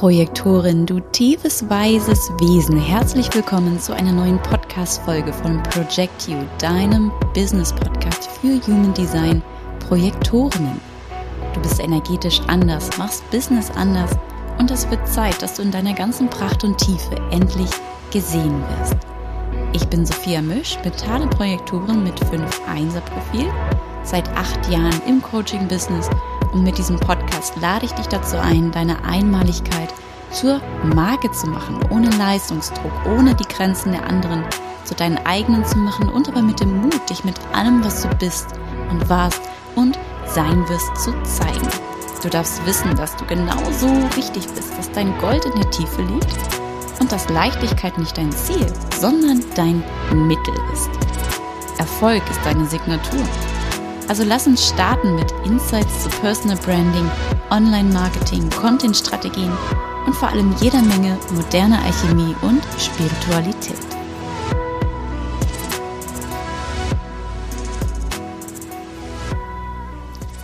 Projektorin, 0.00 0.86
du 0.86 0.98
tiefes, 0.98 1.68
weises 1.68 2.30
Wesen. 2.40 2.78
Herzlich 2.78 3.28
willkommen 3.34 3.78
zu 3.78 3.94
einer 3.94 4.12
neuen 4.12 4.40
Podcast-Folge 4.40 5.30
von 5.30 5.62
Project 5.64 6.26
You, 6.26 6.38
deinem 6.58 7.12
Business-Podcast 7.34 8.30
für 8.30 8.58
Human 8.66 8.94
Design 8.94 9.42
Projektorinnen. 9.86 10.80
Du 11.52 11.60
bist 11.60 11.80
energetisch 11.80 12.40
anders, 12.46 12.96
machst 12.96 13.30
Business 13.30 13.70
anders 13.72 14.12
und 14.58 14.70
es 14.70 14.90
wird 14.90 15.06
Zeit, 15.06 15.42
dass 15.42 15.52
du 15.52 15.60
in 15.60 15.70
deiner 15.70 15.92
ganzen 15.92 16.30
Pracht 16.30 16.64
und 16.64 16.78
Tiefe 16.78 17.16
endlich 17.30 17.68
gesehen 18.10 18.58
wirst. 18.78 18.96
Ich 19.74 19.86
bin 19.88 20.06
Sophia 20.06 20.40
Misch, 20.40 20.78
mentale 20.82 21.26
Projektorin 21.26 22.04
mit 22.04 22.18
5 22.18 22.42
1er-Profil, 22.74 23.52
seit 24.02 24.26
acht 24.30 24.66
Jahren 24.70 25.02
im 25.06 25.20
Coaching-Business 25.20 26.08
und 26.52 26.62
mit 26.62 26.78
diesem 26.78 26.98
Podcast 26.98 27.54
lade 27.60 27.86
ich 27.86 27.92
dich 27.92 28.06
dazu 28.06 28.38
ein, 28.38 28.70
deine 28.70 29.04
Einmaligkeit 29.04 29.92
zur 30.30 30.60
Marke 30.94 31.30
zu 31.32 31.46
machen, 31.46 31.80
ohne 31.90 32.10
Leistungsdruck, 32.10 32.92
ohne 33.06 33.34
die 33.34 33.48
Grenzen 33.48 33.92
der 33.92 34.06
anderen 34.06 34.44
zu 34.84 34.94
deinen 34.94 35.18
eigenen 35.26 35.64
zu 35.64 35.78
machen 35.78 36.08
und 36.08 36.28
aber 36.28 36.42
mit 36.42 36.60
dem 36.60 36.80
Mut, 36.80 37.08
dich 37.08 37.24
mit 37.24 37.36
allem, 37.52 37.84
was 37.84 38.02
du 38.02 38.08
bist 38.16 38.48
und 38.90 39.08
warst 39.08 39.40
und 39.76 39.98
sein 40.26 40.68
wirst, 40.68 40.96
zu 40.96 41.12
zeigen. 41.22 41.68
Du 42.22 42.28
darfst 42.28 42.64
wissen, 42.66 42.94
dass 42.96 43.16
du 43.16 43.24
genauso 43.24 43.88
wichtig 44.16 44.46
bist, 44.54 44.76
dass 44.76 44.90
dein 44.92 45.16
Gold 45.18 45.44
in 45.44 45.54
der 45.60 45.70
Tiefe 45.70 46.02
liegt 46.02 46.36
und 47.00 47.10
dass 47.10 47.28
Leichtigkeit 47.30 47.96
nicht 47.98 48.16
dein 48.18 48.30
Ziel, 48.32 48.66
sondern 49.00 49.42
dein 49.54 49.82
Mittel 50.12 50.54
ist. 50.72 50.90
Erfolg 51.78 52.22
ist 52.30 52.44
deine 52.44 52.66
Signatur. 52.66 53.24
Also 54.10 54.24
lass 54.24 54.48
uns 54.48 54.66
starten 54.66 55.14
mit 55.14 55.30
Insights 55.44 56.02
zu 56.02 56.08
Personal 56.08 56.56
Branding, 56.56 57.08
Online-Marketing, 57.50 58.50
Content-Strategien 58.50 59.52
und 60.04 60.16
vor 60.16 60.30
allem 60.30 60.52
jeder 60.60 60.82
Menge 60.82 61.16
moderner 61.30 61.80
Alchemie 61.84 62.34
und 62.42 62.60
Spiritualität. 62.76 63.78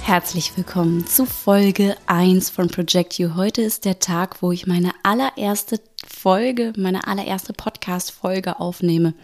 Herzlich 0.04 0.56
willkommen 0.56 1.04
zu 1.04 1.26
Folge 1.26 1.96
1 2.06 2.50
von 2.50 2.68
Project 2.68 3.18
You. 3.18 3.34
Heute 3.34 3.62
ist 3.62 3.84
der 3.84 3.98
Tag, 3.98 4.42
wo 4.42 4.52
ich 4.52 4.68
meine 4.68 4.92
allererste 5.02 5.80
Folge, 6.06 6.72
meine 6.76 7.08
allererste 7.08 7.52
Podcast-Folge 7.52 8.60
aufnehme. 8.60 9.14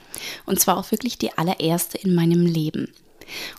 Und 0.47 0.59
zwar 0.59 0.79
auch 0.79 0.91
wirklich 0.91 1.17
die 1.17 1.39
allererste 1.39 1.97
in 1.99 2.17
meinem 2.17 2.45
Leben. 2.45 2.93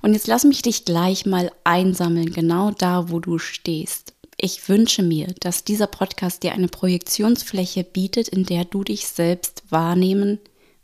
Und 0.02 0.14
jetzt 0.14 0.28
lass 0.28 0.44
mich 0.44 0.61
dich 0.61 0.86
gleich 0.86 1.25
mal 1.25 1.52
einsammeln, 1.64 2.31
genau 2.31 2.72
da, 2.72 3.09
wo 3.09 3.19
du 3.19 3.39
stehst. 3.39 4.14
Ich 4.38 4.67
wünsche 4.67 5.03
mir, 5.03 5.28
dass 5.39 5.64
dieser 5.64 5.88
Podcast 5.88 6.44
dir 6.44 6.53
eine 6.53 6.67
Projektionsfläche 6.67 7.84
bietet, 7.84 8.28
in 8.28 8.45
der 8.45 8.66
du 8.66 8.84
dich 8.84 9.08
selbst 9.08 9.64
wahrnehmen 9.69 10.39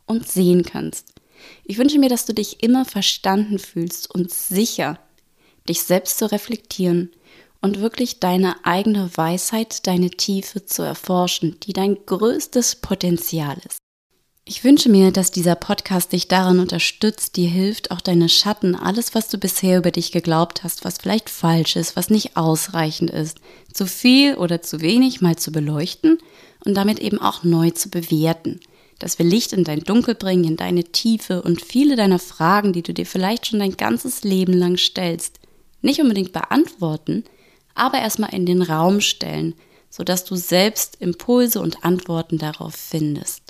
und 0.06 0.28
sehen 0.28 0.64
kannst. 0.64 1.14
Ich 1.64 1.78
wünsche 1.78 2.00
mir, 2.00 2.10
dass 2.10 2.26
du 2.26 2.34
dich 2.34 2.64
immer 2.64 2.86
verstanden 2.86 3.60
fühlst 3.60 4.14
und 4.14 4.32
sicher, 4.32 5.00
dich 5.68 5.84
selbst 5.84 6.18
zu 6.18 6.32
reflektieren 6.32 7.12
und 7.62 7.80
wirklich 7.80 8.20
deine 8.20 8.66
eigene 8.66 9.10
Weisheit, 9.16 9.86
deine 9.88 10.10
Tiefe 10.10 10.66
zu 10.66 10.82
erforschen, 10.82 11.60
die 11.64 11.74
dein 11.74 11.98
größtes 12.06 12.78
Potenzial 12.78 13.58
ist. 13.66 13.80
Ich 14.52 14.64
wünsche 14.64 14.90
mir, 14.90 15.12
dass 15.12 15.30
dieser 15.30 15.54
Podcast 15.54 16.12
dich 16.12 16.28
daran 16.28 16.60
unterstützt, 16.60 17.36
dir 17.36 17.48
hilft, 17.48 17.92
auch 17.92 18.02
deine 18.02 18.30
Schatten, 18.30 18.74
alles, 18.74 19.14
was 19.14 19.30
du 19.30 19.38
bisher 19.38 19.78
über 19.78 19.92
dich 19.92 20.12
geglaubt 20.12 20.64
hast, 20.64 20.84
was 20.84 20.98
vielleicht 20.98 21.30
falsch 21.30 21.76
ist, 21.76 21.96
was 21.96 22.10
nicht 22.10 22.36
ausreichend 22.36 23.12
ist, 23.12 23.38
zu 23.72 23.86
viel 23.86 24.34
oder 24.34 24.64
zu 24.64 24.82
wenig 24.82 25.22
mal 25.22 25.36
zu 25.36 25.52
beleuchten 25.52 26.18
und 26.66 26.74
damit 26.74 26.98
eben 26.98 27.22
auch 27.22 27.44
neu 27.44 27.70
zu 27.70 27.92
bewerten. 27.92 28.60
Dass 28.98 29.20
wir 29.20 29.26
Licht 29.28 29.54
in 29.54 29.66
dein 29.66 29.82
Dunkel 29.82 30.16
bringen, 30.16 30.46
in 30.46 30.58
deine 30.58 30.84
Tiefe 30.84 31.44
und 31.44 31.62
viele 31.62 31.96
deiner 31.96 32.18
Fragen, 32.18 32.74
die 32.74 32.82
du 32.82 32.92
dir 32.92 33.06
vielleicht 33.06 33.46
schon 33.46 33.60
dein 33.60 33.78
ganzes 33.78 34.24
Leben 34.24 34.54
lang 34.54 34.78
stellst, 34.78 35.40
nicht 35.84 36.02
unbedingt 36.02 36.34
beantworten, 36.34 37.24
aber 37.76 38.00
erstmal 38.00 38.34
in 38.34 38.48
den 38.48 38.64
Raum 38.64 39.00
stellen, 39.00 39.54
sodass 39.92 40.26
du 40.26 40.36
selbst 40.36 40.98
Impulse 41.00 41.62
und 41.62 41.86
Antworten 41.86 42.40
darauf 42.40 42.74
findest. 42.74 43.49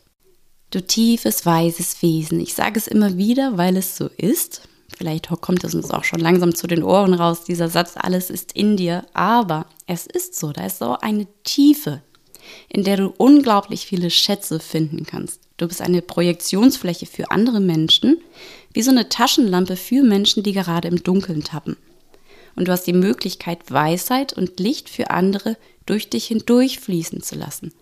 Du 0.72 0.86
tiefes, 0.86 1.48
weises 1.48 2.04
Wesen. 2.04 2.40
Ich 2.40 2.54
sage 2.54 2.78
es 2.78 2.88
immer 2.88 3.18
wieder, 3.18 3.58
weil 3.58 3.76
es 3.76 3.98
so 3.98 4.08
ist. 4.18 4.62
Vielleicht 4.96 5.30
kommt 5.42 5.64
es 5.64 5.74
uns 5.74 5.90
auch 5.90 6.04
schon 6.04 6.20
langsam 6.20 6.54
zu 6.54 6.68
den 6.68 6.84
Ohren 6.84 7.16
raus, 7.16 7.44
dieser 7.44 7.70
Satz, 7.70 7.94
alles 7.96 8.30
ist 8.30 8.52
in 8.52 8.78
dir. 8.78 9.06
Aber 9.14 9.66
es 9.88 10.06
ist 10.06 10.36
so, 10.36 10.52
da 10.52 10.68
ist 10.68 10.78
so 10.78 10.96
eine 11.00 11.26
Tiefe, 11.44 12.04
in 12.68 12.84
der 12.84 12.98
du 12.98 13.14
unglaublich 13.18 13.88
viele 13.88 14.12
Schätze 14.12 14.60
finden 14.60 15.08
kannst. 15.08 15.42
Du 15.58 15.68
bist 15.68 15.82
eine 15.82 16.04
Projektionsfläche 16.04 17.08
für 17.08 17.32
andere 17.32 17.62
Menschen, 17.62 18.22
wie 18.72 18.84
so 18.84 18.92
eine 18.92 19.10
Taschenlampe 19.10 19.76
für 19.76 20.04
Menschen, 20.04 20.44
die 20.44 20.54
gerade 20.54 20.88
im 20.88 21.02
Dunkeln 21.02 21.44
tappen. 21.44 21.78
Und 22.56 22.68
du 22.68 22.72
hast 22.72 22.86
die 22.86 22.94
Möglichkeit, 22.94 23.72
Weisheit 23.72 24.34
und 24.34 24.60
Licht 24.60 24.88
für 24.88 25.10
andere 25.10 25.58
durch 25.88 26.12
dich 26.12 26.28
hindurch 26.28 26.80
fließen 26.80 27.24
zu 27.24 27.36
lassen. 27.36 27.74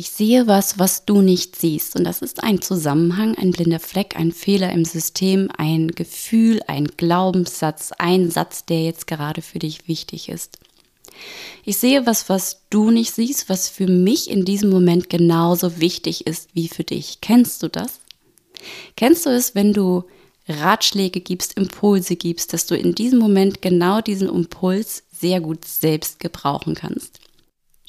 Ich 0.00 0.10
sehe 0.10 0.46
was, 0.46 0.78
was 0.78 1.06
du 1.06 1.22
nicht 1.22 1.56
siehst. 1.56 1.96
Und 1.96 2.04
das 2.04 2.22
ist 2.22 2.44
ein 2.44 2.62
Zusammenhang, 2.62 3.34
ein 3.36 3.50
blinder 3.50 3.80
Fleck, 3.80 4.14
ein 4.16 4.30
Fehler 4.30 4.70
im 4.72 4.84
System, 4.84 5.50
ein 5.58 5.88
Gefühl, 5.88 6.60
ein 6.68 6.86
Glaubenssatz, 6.96 7.90
ein 7.98 8.30
Satz, 8.30 8.64
der 8.64 8.84
jetzt 8.84 9.08
gerade 9.08 9.42
für 9.42 9.58
dich 9.58 9.88
wichtig 9.88 10.28
ist. 10.28 10.60
Ich 11.64 11.78
sehe 11.78 12.06
was, 12.06 12.28
was 12.28 12.60
du 12.70 12.92
nicht 12.92 13.12
siehst, 13.12 13.48
was 13.48 13.68
für 13.68 13.88
mich 13.88 14.30
in 14.30 14.44
diesem 14.44 14.70
Moment 14.70 15.10
genauso 15.10 15.80
wichtig 15.80 16.28
ist 16.28 16.50
wie 16.54 16.68
für 16.68 16.84
dich. 16.84 17.20
Kennst 17.20 17.64
du 17.64 17.68
das? 17.68 17.98
Kennst 18.94 19.26
du 19.26 19.30
es, 19.30 19.56
wenn 19.56 19.72
du 19.72 20.04
Ratschläge 20.46 21.20
gibst, 21.20 21.54
Impulse 21.54 22.14
gibst, 22.14 22.52
dass 22.52 22.66
du 22.66 22.76
in 22.76 22.94
diesem 22.94 23.18
Moment 23.18 23.62
genau 23.62 24.00
diesen 24.00 24.28
Impuls 24.28 25.02
sehr 25.10 25.40
gut 25.40 25.64
selbst 25.64 26.20
gebrauchen 26.20 26.76
kannst? 26.76 27.18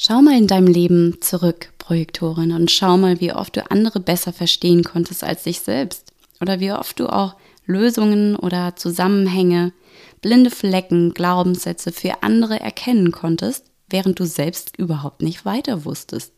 Schau 0.02 0.22
mal 0.22 0.38
in 0.38 0.48
deinem 0.48 0.68
Leben 0.68 1.18
zurück, 1.20 1.74
Projektorin, 1.90 2.52
und 2.52 2.70
schau 2.70 2.98
mal, 2.98 3.20
wie 3.20 3.34
oft 3.34 3.58
du 3.58 3.72
andere 3.72 4.00
besser 4.00 4.32
verstehen 4.32 4.84
konntest 4.84 5.24
als 5.24 5.42
dich 5.42 5.62
selbst. 5.62 6.14
Oder 6.40 6.60
wie 6.60 6.72
oft 6.72 7.00
du 7.00 7.08
auch 7.08 7.36
Lösungen 7.66 8.36
oder 8.36 8.76
Zusammenhänge, 8.76 9.74
blinde 10.22 10.52
Flecken, 10.52 11.16
Glaubenssätze 11.16 11.92
für 11.92 12.22
andere 12.22 12.60
erkennen 12.60 13.10
konntest, 13.12 13.66
während 13.90 14.20
du 14.20 14.26
selbst 14.26 14.78
überhaupt 14.78 15.24
nicht 15.24 15.46
weiter 15.46 15.84
wusstest. 15.84 16.32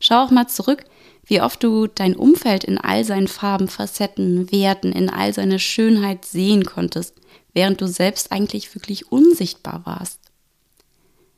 Schau 0.00 0.24
auch 0.24 0.32
mal 0.32 0.48
zurück, 0.48 0.82
wie 1.24 1.40
oft 1.40 1.62
du 1.62 1.86
dein 1.86 2.16
Umfeld 2.16 2.64
in 2.64 2.76
all 2.76 3.04
seinen 3.04 3.28
Farben, 3.28 3.68
Facetten, 3.68 4.50
Werten, 4.50 4.90
in 4.90 5.08
all 5.08 5.32
seiner 5.32 5.60
Schönheit 5.60 6.24
sehen 6.24 6.64
konntest, 6.64 7.14
während 7.52 7.80
du 7.80 7.86
selbst 7.86 8.32
eigentlich 8.32 8.74
wirklich 8.74 9.12
unsichtbar 9.12 9.82
warst. 9.84 10.18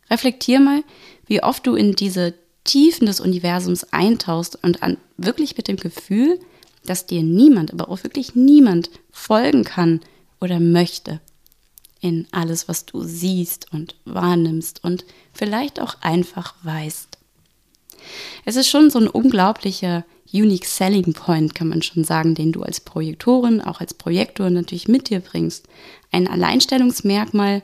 Reflektier 0.08 0.58
mal, 0.58 0.82
wie 1.26 1.42
oft 1.42 1.66
du 1.66 1.74
in 1.74 1.92
diese 1.92 2.32
Tiefen 2.66 3.06
des 3.06 3.20
Universums 3.20 3.84
eintauchst 3.92 4.62
und 4.62 4.82
an, 4.82 4.98
wirklich 5.16 5.56
mit 5.56 5.68
dem 5.68 5.76
Gefühl, 5.76 6.38
dass 6.84 7.06
dir 7.06 7.22
niemand, 7.22 7.72
aber 7.72 7.88
auch 7.88 8.04
wirklich 8.04 8.34
niemand 8.34 8.90
folgen 9.10 9.64
kann 9.64 10.00
oder 10.40 10.60
möchte 10.60 11.20
in 12.00 12.26
alles, 12.30 12.68
was 12.68 12.86
du 12.86 13.02
siehst 13.02 13.72
und 13.72 13.96
wahrnimmst 14.04 14.84
und 14.84 15.04
vielleicht 15.32 15.80
auch 15.80 15.96
einfach 16.02 16.54
weißt. 16.62 17.18
Es 18.44 18.56
ist 18.56 18.68
schon 18.68 18.90
so 18.90 18.98
ein 18.98 19.08
unglaublicher 19.08 20.04
Unique 20.32 20.66
Selling 20.66 21.12
Point, 21.12 21.54
kann 21.54 21.68
man 21.68 21.82
schon 21.82 22.04
sagen, 22.04 22.34
den 22.34 22.52
du 22.52 22.62
als 22.62 22.80
Projektorin, 22.80 23.60
auch 23.60 23.80
als 23.80 23.94
Projektor 23.94 24.50
natürlich 24.50 24.88
mit 24.88 25.08
dir 25.08 25.20
bringst. 25.20 25.66
Ein 26.12 26.28
Alleinstellungsmerkmal, 26.28 27.62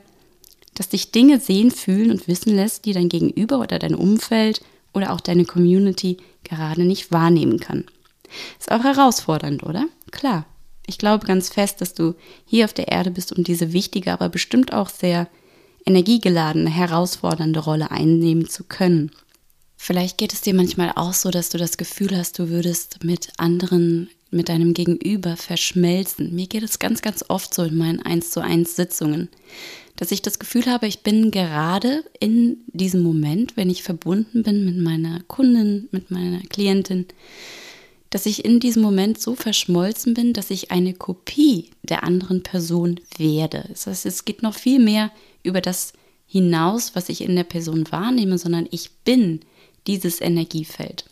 das 0.73 0.89
dich 0.89 1.11
Dinge 1.11 1.39
sehen, 1.39 1.71
fühlen 1.71 2.11
und 2.11 2.27
wissen 2.27 2.55
lässt, 2.55 2.85
die 2.85 2.93
dein 2.93 3.09
Gegenüber 3.09 3.59
oder 3.59 3.79
dein 3.79 3.95
Umfeld 3.95 4.61
oder 4.93 5.13
auch 5.13 5.21
deine 5.21 5.45
Community 5.45 6.17
gerade 6.43 6.83
nicht 6.83 7.11
wahrnehmen 7.11 7.59
kann. 7.59 7.85
Ist 8.59 8.71
auch 8.71 8.83
herausfordernd, 8.83 9.63
oder? 9.63 9.85
Klar. 10.11 10.45
Ich 10.85 10.97
glaube 10.97 11.25
ganz 11.25 11.49
fest, 11.49 11.79
dass 11.79 11.93
du 11.93 12.13
hier 12.45 12.65
auf 12.65 12.73
der 12.73 12.89
Erde 12.89 13.09
bist, 13.09 13.31
um 13.31 13.43
diese 13.43 13.71
wichtige, 13.71 14.11
aber 14.11 14.27
bestimmt 14.27 14.73
auch 14.73 14.89
sehr 14.89 15.29
energiegeladene, 15.85 16.69
herausfordernde 16.69 17.59
Rolle 17.61 17.91
einnehmen 17.91 18.49
zu 18.49 18.65
können. 18.65 19.11
Vielleicht 19.77 20.17
geht 20.17 20.33
es 20.33 20.41
dir 20.41 20.53
manchmal 20.53 20.93
auch 20.95 21.13
so, 21.13 21.29
dass 21.29 21.49
du 21.49 21.57
das 21.57 21.77
Gefühl 21.77 22.15
hast, 22.17 22.39
du 22.39 22.49
würdest 22.49 23.03
mit 23.03 23.29
anderen, 23.37 24.09
mit 24.31 24.49
deinem 24.49 24.73
Gegenüber 24.73 25.35
verschmelzen. 25.35 26.33
Mir 26.33 26.47
geht 26.47 26.63
es 26.63 26.79
ganz, 26.79 27.01
ganz 27.01 27.25
oft 27.27 27.53
so 27.53 27.63
in 27.63 27.75
meinen 27.75 28.01
1 28.01 28.31
zu 28.31 28.41
1 28.41 28.75
Sitzungen, 28.75 29.29
dass 29.95 30.11
ich 30.11 30.21
das 30.21 30.39
Gefühl 30.39 30.65
habe, 30.65 30.87
ich 30.87 31.01
bin 31.01 31.31
gerade 31.31 32.03
in 32.19 32.57
diesem 32.67 33.03
Moment, 33.03 33.57
wenn 33.57 33.69
ich 33.69 33.83
verbunden 33.83 34.43
bin 34.43 34.65
mit 34.65 34.77
meiner 34.77 35.21
Kundin, 35.27 35.87
mit 35.91 36.11
meiner 36.11 36.39
Klientin, 36.41 37.05
dass 38.09 38.25
ich 38.27 38.45
in 38.45 38.59
diesem 38.59 38.83
Moment 38.83 39.19
so 39.19 39.35
verschmolzen 39.35 40.13
bin, 40.13 40.33
dass 40.33 40.51
ich 40.51 40.71
eine 40.71 40.93
Kopie 40.93 41.71
der 41.81 42.03
anderen 42.03 42.43
Person 42.43 42.99
werde. 43.17 43.65
Das 43.69 43.87
heißt, 43.87 44.05
es 44.05 44.23
geht 44.23 44.43
noch 44.43 44.55
viel 44.55 44.79
mehr 44.79 45.11
über 45.41 45.61
das 45.61 45.93
hinaus, 46.27 46.95
was 46.95 47.09
ich 47.09 47.21
in 47.21 47.35
der 47.35 47.43
Person 47.43 47.91
wahrnehme, 47.91 48.37
sondern 48.37 48.67
ich 48.69 48.91
bin 49.03 49.39
dieses 49.87 50.21
Energiefeld. 50.21 51.05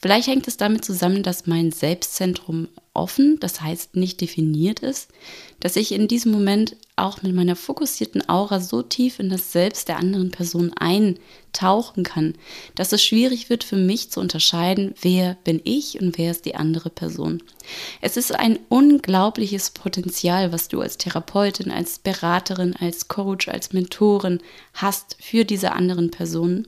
Vielleicht 0.00 0.28
hängt 0.28 0.48
es 0.48 0.56
damit 0.56 0.84
zusammen, 0.84 1.22
dass 1.22 1.46
mein 1.46 1.72
Selbstzentrum 1.72 2.68
offen, 2.94 3.38
das 3.40 3.60
heißt 3.60 3.96
nicht 3.96 4.20
definiert 4.20 4.80
ist, 4.80 5.08
dass 5.60 5.76
ich 5.76 5.92
in 5.92 6.08
diesem 6.08 6.32
Moment 6.32 6.76
auch 6.96 7.22
mit 7.22 7.34
meiner 7.34 7.54
fokussierten 7.54 8.28
Aura 8.28 8.60
so 8.60 8.82
tief 8.82 9.20
in 9.20 9.28
das 9.28 9.52
Selbst 9.52 9.88
der 9.88 9.98
anderen 9.98 10.30
Person 10.30 10.72
eintauchen 10.72 12.02
kann, 12.02 12.34
dass 12.74 12.92
es 12.92 13.04
schwierig 13.04 13.50
wird 13.50 13.62
für 13.62 13.76
mich 13.76 14.10
zu 14.10 14.20
unterscheiden, 14.20 14.94
wer 15.00 15.36
bin 15.44 15.60
ich 15.64 16.00
und 16.00 16.18
wer 16.18 16.32
ist 16.32 16.44
die 16.44 16.56
andere 16.56 16.90
Person. 16.90 17.42
Es 18.00 18.16
ist 18.16 18.34
ein 18.34 18.58
unglaubliches 18.68 19.70
Potenzial, 19.70 20.52
was 20.52 20.68
du 20.68 20.80
als 20.80 20.98
Therapeutin, 20.98 21.70
als 21.70 21.98
Beraterin, 22.00 22.74
als 22.74 23.06
Coach, 23.08 23.48
als 23.48 23.72
Mentorin 23.72 24.40
hast 24.74 25.16
für 25.20 25.44
diese 25.44 25.72
anderen 25.72 26.10
Personen. 26.10 26.66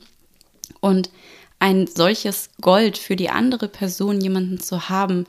Und 0.81 1.11
ein 1.60 1.86
solches 1.86 2.50
Gold 2.60 2.98
für 2.98 3.14
die 3.14 3.30
andere 3.30 3.68
Person, 3.68 4.20
jemanden 4.20 4.58
zu 4.58 4.88
haben, 4.88 5.26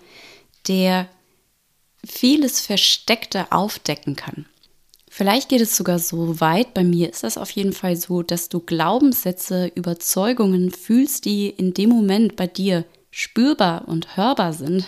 der 0.68 1.08
vieles 2.04 2.62
Versteckte 2.62 3.52
aufdecken 3.52 4.16
kann. 4.16 4.46
Vielleicht 5.10 5.50
geht 5.50 5.62
es 5.62 5.76
sogar 5.76 6.00
so 6.00 6.40
weit, 6.40 6.74
bei 6.74 6.86
mir 6.86 7.10
ist 7.10 7.24
das 7.24 7.38
auf 7.38 7.52
jeden 7.52 7.74
Fall 7.74 7.98
so, 7.98 8.24
dass 8.24 8.48
du 8.48 8.62
Glaubenssätze, 8.62 9.70
Überzeugungen 9.76 10.72
fühlst, 10.72 11.26
die 11.26 11.50
in 11.50 11.74
dem 11.74 11.90
Moment 11.90 12.38
bei 12.38 12.48
dir 12.48 12.86
spürbar 13.12 13.90
und 13.90 14.16
hörbar 14.16 14.54
sind, 14.54 14.88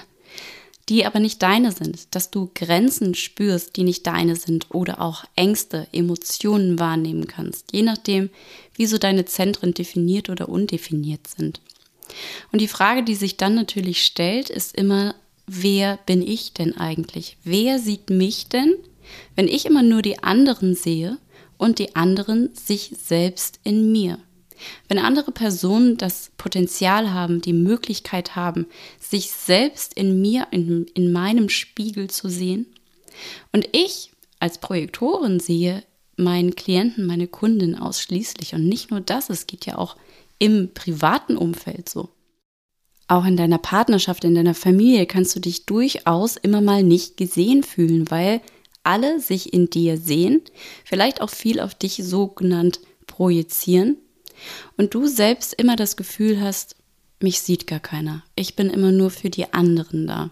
die 0.89 1.05
aber 1.05 1.19
nicht 1.19 1.41
deine 1.41 1.71
sind, 1.71 2.13
dass 2.15 2.29
du 2.29 2.51
Grenzen 2.53 3.15
spürst, 3.15 3.75
die 3.75 3.83
nicht 3.83 4.05
deine 4.05 4.35
sind 4.35 4.67
oder 4.71 5.01
auch 5.01 5.23
Ängste, 5.35 5.87
Emotionen 5.91 6.79
wahrnehmen 6.79 7.27
kannst, 7.27 7.71
je 7.71 7.83
nachdem, 7.83 8.29
wie 8.75 8.85
so 8.85 8.97
deine 8.97 9.25
Zentren 9.25 9.73
definiert 9.73 10.29
oder 10.29 10.49
undefiniert 10.49 11.27
sind. 11.27 11.61
Und 12.51 12.59
die 12.59 12.67
Frage, 12.67 13.03
die 13.03 13.15
sich 13.15 13.37
dann 13.37 13.55
natürlich 13.55 14.05
stellt, 14.05 14.49
ist 14.49 14.75
immer, 14.75 15.15
wer 15.47 15.97
bin 16.05 16.21
ich 16.21 16.53
denn 16.53 16.77
eigentlich? 16.77 17.37
Wer 17.43 17.79
sieht 17.79 18.09
mich 18.09 18.49
denn, 18.49 18.75
wenn 19.35 19.47
ich 19.47 19.65
immer 19.65 19.83
nur 19.83 20.01
die 20.01 20.21
anderen 20.21 20.75
sehe 20.75 21.17
und 21.57 21.79
die 21.79 21.95
anderen 21.95 22.49
sich 22.53 22.93
selbst 23.01 23.59
in 23.63 23.91
mir? 23.91 24.19
Wenn 24.87 24.99
andere 24.99 25.31
Personen 25.31 25.97
das 25.97 26.31
Potenzial 26.37 27.13
haben, 27.13 27.41
die 27.41 27.53
Möglichkeit 27.53 28.35
haben, 28.35 28.67
sich 28.99 29.31
selbst 29.31 29.93
in 29.93 30.21
mir, 30.21 30.47
in, 30.51 30.85
in 30.93 31.11
meinem 31.11 31.49
Spiegel 31.49 32.09
zu 32.09 32.29
sehen, 32.29 32.67
und 33.51 33.67
ich 33.71 34.11
als 34.39 34.57
Projektorin 34.57 35.39
sehe 35.39 35.83
meinen 36.15 36.55
Klienten, 36.55 37.05
meine 37.05 37.27
Kundin 37.27 37.75
ausschließlich, 37.75 38.53
und 38.53 38.67
nicht 38.67 38.91
nur 38.91 39.01
das, 39.01 39.29
es 39.29 39.47
geht 39.47 39.65
ja 39.65 39.77
auch 39.77 39.95
im 40.39 40.73
privaten 40.73 41.37
Umfeld 41.37 41.89
so. 41.89 42.09
Auch 43.07 43.25
in 43.25 43.37
deiner 43.37 43.57
Partnerschaft, 43.57 44.23
in 44.23 44.35
deiner 44.35 44.53
Familie 44.53 45.05
kannst 45.05 45.35
du 45.35 45.39
dich 45.39 45.65
durchaus 45.65 46.37
immer 46.37 46.61
mal 46.61 46.83
nicht 46.83 47.17
gesehen 47.17 47.63
fühlen, 47.63 48.09
weil 48.09 48.41
alle 48.83 49.19
sich 49.19 49.53
in 49.53 49.69
dir 49.69 49.97
sehen, 49.97 50.41
vielleicht 50.83 51.21
auch 51.21 51.29
viel 51.29 51.59
auf 51.59 51.75
dich 51.75 51.95
sogenannt 52.03 52.79
projizieren 53.07 53.97
und 54.77 54.93
du 54.93 55.07
selbst 55.07 55.53
immer 55.53 55.75
das 55.75 55.95
Gefühl 55.95 56.41
hast, 56.41 56.75
mich 57.19 57.39
sieht 57.39 57.67
gar 57.67 57.79
keiner. 57.79 58.23
Ich 58.35 58.55
bin 58.55 58.69
immer 58.69 58.91
nur 58.91 59.09
für 59.09 59.29
die 59.29 59.53
anderen 59.53 60.07
da. 60.07 60.31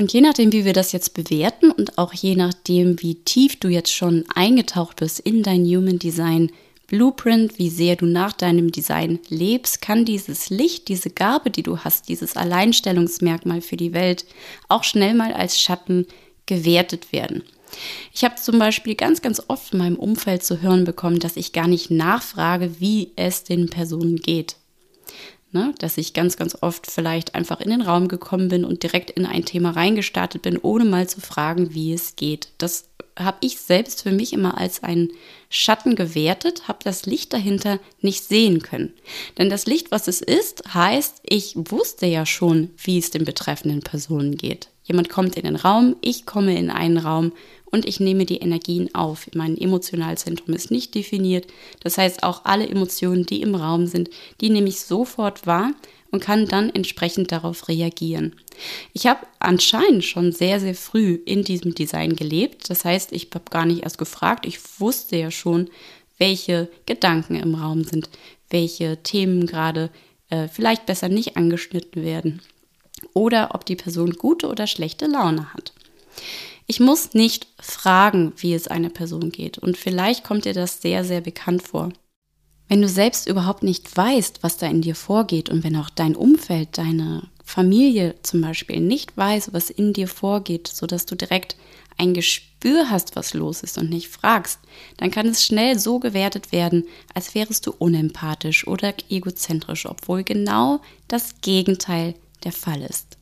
Und 0.00 0.12
je 0.12 0.20
nachdem, 0.20 0.52
wie 0.52 0.64
wir 0.64 0.72
das 0.72 0.92
jetzt 0.92 1.14
bewerten 1.14 1.70
und 1.70 1.98
auch 1.98 2.12
je 2.12 2.34
nachdem, 2.34 3.00
wie 3.02 3.16
tief 3.16 3.60
du 3.60 3.68
jetzt 3.68 3.92
schon 3.92 4.24
eingetaucht 4.34 4.96
bist 4.96 5.20
in 5.20 5.42
dein 5.42 5.64
Human 5.64 5.98
Design 5.98 6.50
Blueprint, 6.86 7.58
wie 7.58 7.70
sehr 7.70 7.96
du 7.96 8.04
nach 8.04 8.32
deinem 8.34 8.70
Design 8.70 9.18
lebst, 9.28 9.80
kann 9.80 10.04
dieses 10.04 10.50
Licht, 10.50 10.88
diese 10.88 11.08
Gabe, 11.08 11.50
die 11.50 11.62
du 11.62 11.78
hast, 11.78 12.08
dieses 12.08 12.36
Alleinstellungsmerkmal 12.36 13.62
für 13.62 13.76
die 13.76 13.94
Welt 13.94 14.26
auch 14.68 14.84
schnell 14.84 15.14
mal 15.14 15.32
als 15.32 15.58
Schatten 15.58 16.06
gewertet 16.44 17.12
werden. 17.12 17.44
Ich 18.12 18.24
habe 18.24 18.36
zum 18.36 18.58
Beispiel 18.58 18.94
ganz, 18.94 19.22
ganz 19.22 19.42
oft 19.48 19.72
in 19.72 19.78
meinem 19.78 19.96
Umfeld 19.96 20.44
zu 20.44 20.60
hören 20.60 20.84
bekommen, 20.84 21.18
dass 21.18 21.36
ich 21.36 21.52
gar 21.52 21.68
nicht 21.68 21.90
nachfrage, 21.90 22.80
wie 22.80 23.12
es 23.16 23.44
den 23.44 23.70
Personen 23.70 24.16
geht. 24.16 24.56
Ne? 25.52 25.74
Dass 25.78 25.98
ich 25.98 26.14
ganz, 26.14 26.36
ganz 26.36 26.56
oft 26.60 26.90
vielleicht 26.90 27.34
einfach 27.34 27.60
in 27.60 27.70
den 27.70 27.82
Raum 27.82 28.08
gekommen 28.08 28.48
bin 28.48 28.64
und 28.64 28.82
direkt 28.82 29.10
in 29.10 29.26
ein 29.26 29.44
Thema 29.44 29.70
reingestartet 29.70 30.42
bin, 30.42 30.58
ohne 30.58 30.86
mal 30.86 31.08
zu 31.08 31.20
fragen, 31.20 31.74
wie 31.74 31.92
es 31.92 32.16
geht. 32.16 32.48
Das 32.56 32.88
habe 33.18 33.36
ich 33.40 33.58
selbst 33.58 34.02
für 34.02 34.12
mich 34.12 34.32
immer 34.32 34.56
als 34.58 34.82
einen 34.82 35.10
Schatten 35.50 35.94
gewertet, 35.94 36.68
habe 36.68 36.78
das 36.82 37.04
Licht 37.04 37.34
dahinter 37.34 37.78
nicht 38.00 38.24
sehen 38.24 38.62
können. 38.62 38.94
Denn 39.36 39.50
das 39.50 39.66
Licht, 39.66 39.90
was 39.90 40.08
es 40.08 40.22
ist, 40.22 40.74
heißt, 40.74 41.20
ich 41.22 41.54
wusste 41.56 42.06
ja 42.06 42.24
schon, 42.24 42.70
wie 42.82 42.98
es 42.98 43.10
den 43.10 43.24
betreffenden 43.24 43.80
Personen 43.80 44.36
geht. 44.36 44.68
Jemand 44.84 45.10
kommt 45.10 45.36
in 45.36 45.44
den 45.44 45.56
Raum, 45.56 45.96
ich 46.00 46.24
komme 46.26 46.56
in 46.56 46.70
einen 46.70 46.98
Raum 46.98 47.32
und 47.72 47.86
ich 47.86 47.98
nehme 47.98 48.26
die 48.26 48.36
Energien 48.36 48.94
auf. 48.94 49.26
Mein 49.34 49.58
Emotionalzentrum 49.58 50.54
ist 50.54 50.70
nicht 50.70 50.94
definiert. 50.94 51.46
Das 51.80 51.98
heißt, 51.98 52.22
auch 52.22 52.44
alle 52.44 52.68
Emotionen, 52.68 53.26
die 53.26 53.42
im 53.42 53.54
Raum 53.54 53.86
sind, 53.86 54.10
die 54.40 54.50
nehme 54.50 54.68
ich 54.68 54.80
sofort 54.80 55.46
wahr 55.46 55.72
und 56.10 56.20
kann 56.20 56.46
dann 56.46 56.70
entsprechend 56.70 57.32
darauf 57.32 57.68
reagieren. 57.68 58.36
Ich 58.92 59.06
habe 59.06 59.26
anscheinend 59.38 60.04
schon 60.04 60.30
sehr, 60.30 60.60
sehr 60.60 60.74
früh 60.74 61.18
in 61.24 61.42
diesem 61.42 61.74
Design 61.74 62.14
gelebt. 62.14 62.68
Das 62.68 62.84
heißt, 62.84 63.12
ich 63.12 63.30
habe 63.34 63.50
gar 63.50 63.64
nicht 63.64 63.82
erst 63.82 63.98
gefragt. 63.98 64.46
Ich 64.46 64.58
wusste 64.78 65.16
ja 65.16 65.30
schon, 65.30 65.70
welche 66.18 66.68
Gedanken 66.84 67.34
im 67.36 67.54
Raum 67.54 67.84
sind, 67.84 68.10
welche 68.50 69.02
Themen 69.02 69.46
gerade 69.46 69.90
äh, 70.28 70.46
vielleicht 70.48 70.84
besser 70.84 71.08
nicht 71.08 71.38
angeschnitten 71.38 72.04
werden 72.04 72.42
oder 73.14 73.54
ob 73.54 73.64
die 73.64 73.76
Person 73.76 74.12
gute 74.12 74.48
oder 74.48 74.66
schlechte 74.66 75.06
Laune 75.06 75.52
hat. 75.54 75.72
Ich 76.72 76.80
muss 76.80 77.12
nicht 77.12 77.48
fragen, 77.60 78.32
wie 78.38 78.54
es 78.54 78.66
einer 78.66 78.88
Person 78.88 79.30
geht. 79.30 79.58
Und 79.58 79.76
vielleicht 79.76 80.24
kommt 80.24 80.46
dir 80.46 80.54
das 80.54 80.80
sehr, 80.80 81.04
sehr 81.04 81.20
bekannt 81.20 81.60
vor. 81.60 81.92
Wenn 82.66 82.80
du 82.80 82.88
selbst 82.88 83.28
überhaupt 83.28 83.62
nicht 83.62 83.94
weißt, 83.94 84.42
was 84.42 84.56
da 84.56 84.68
in 84.68 84.80
dir 84.80 84.94
vorgeht 84.94 85.50
und 85.50 85.64
wenn 85.64 85.76
auch 85.76 85.90
dein 85.90 86.16
Umfeld, 86.16 86.78
deine 86.78 87.28
Familie 87.44 88.14
zum 88.22 88.40
Beispiel 88.40 88.80
nicht 88.80 89.14
weiß, 89.18 89.52
was 89.52 89.68
in 89.68 89.92
dir 89.92 90.08
vorgeht, 90.08 90.66
sodass 90.66 91.04
du 91.04 91.14
direkt 91.14 91.56
ein 91.98 92.14
Gespür 92.14 92.88
hast, 92.88 93.16
was 93.16 93.34
los 93.34 93.62
ist 93.62 93.76
und 93.76 93.90
nicht 93.90 94.08
fragst, 94.08 94.58
dann 94.96 95.10
kann 95.10 95.26
es 95.26 95.44
schnell 95.44 95.78
so 95.78 95.98
gewertet 95.98 96.52
werden, 96.52 96.84
als 97.12 97.34
wärest 97.34 97.66
du 97.66 97.74
unempathisch 97.76 98.66
oder 98.66 98.94
egozentrisch, 99.10 99.84
obwohl 99.84 100.24
genau 100.24 100.80
das 101.06 101.34
Gegenteil 101.42 102.14
der 102.44 102.52
Fall 102.52 102.80
ist. 102.80 103.18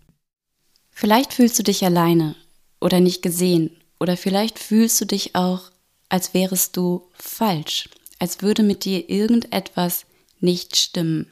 Vielleicht 0.92 1.32
fühlst 1.32 1.58
du 1.58 1.64
dich 1.64 1.84
alleine 1.84 2.36
oder 2.80 3.00
nicht 3.00 3.22
gesehen 3.22 3.76
oder 3.98 4.16
vielleicht 4.16 4.58
fühlst 4.58 5.00
du 5.00 5.04
dich 5.04 5.34
auch, 5.34 5.70
als 6.08 6.34
wärest 6.34 6.76
du 6.76 7.08
falsch, 7.12 7.88
als 8.18 8.42
würde 8.42 8.62
mit 8.62 8.84
dir 8.84 9.08
irgendetwas 9.08 10.06
nicht 10.40 10.76
stimmen. 10.76 11.30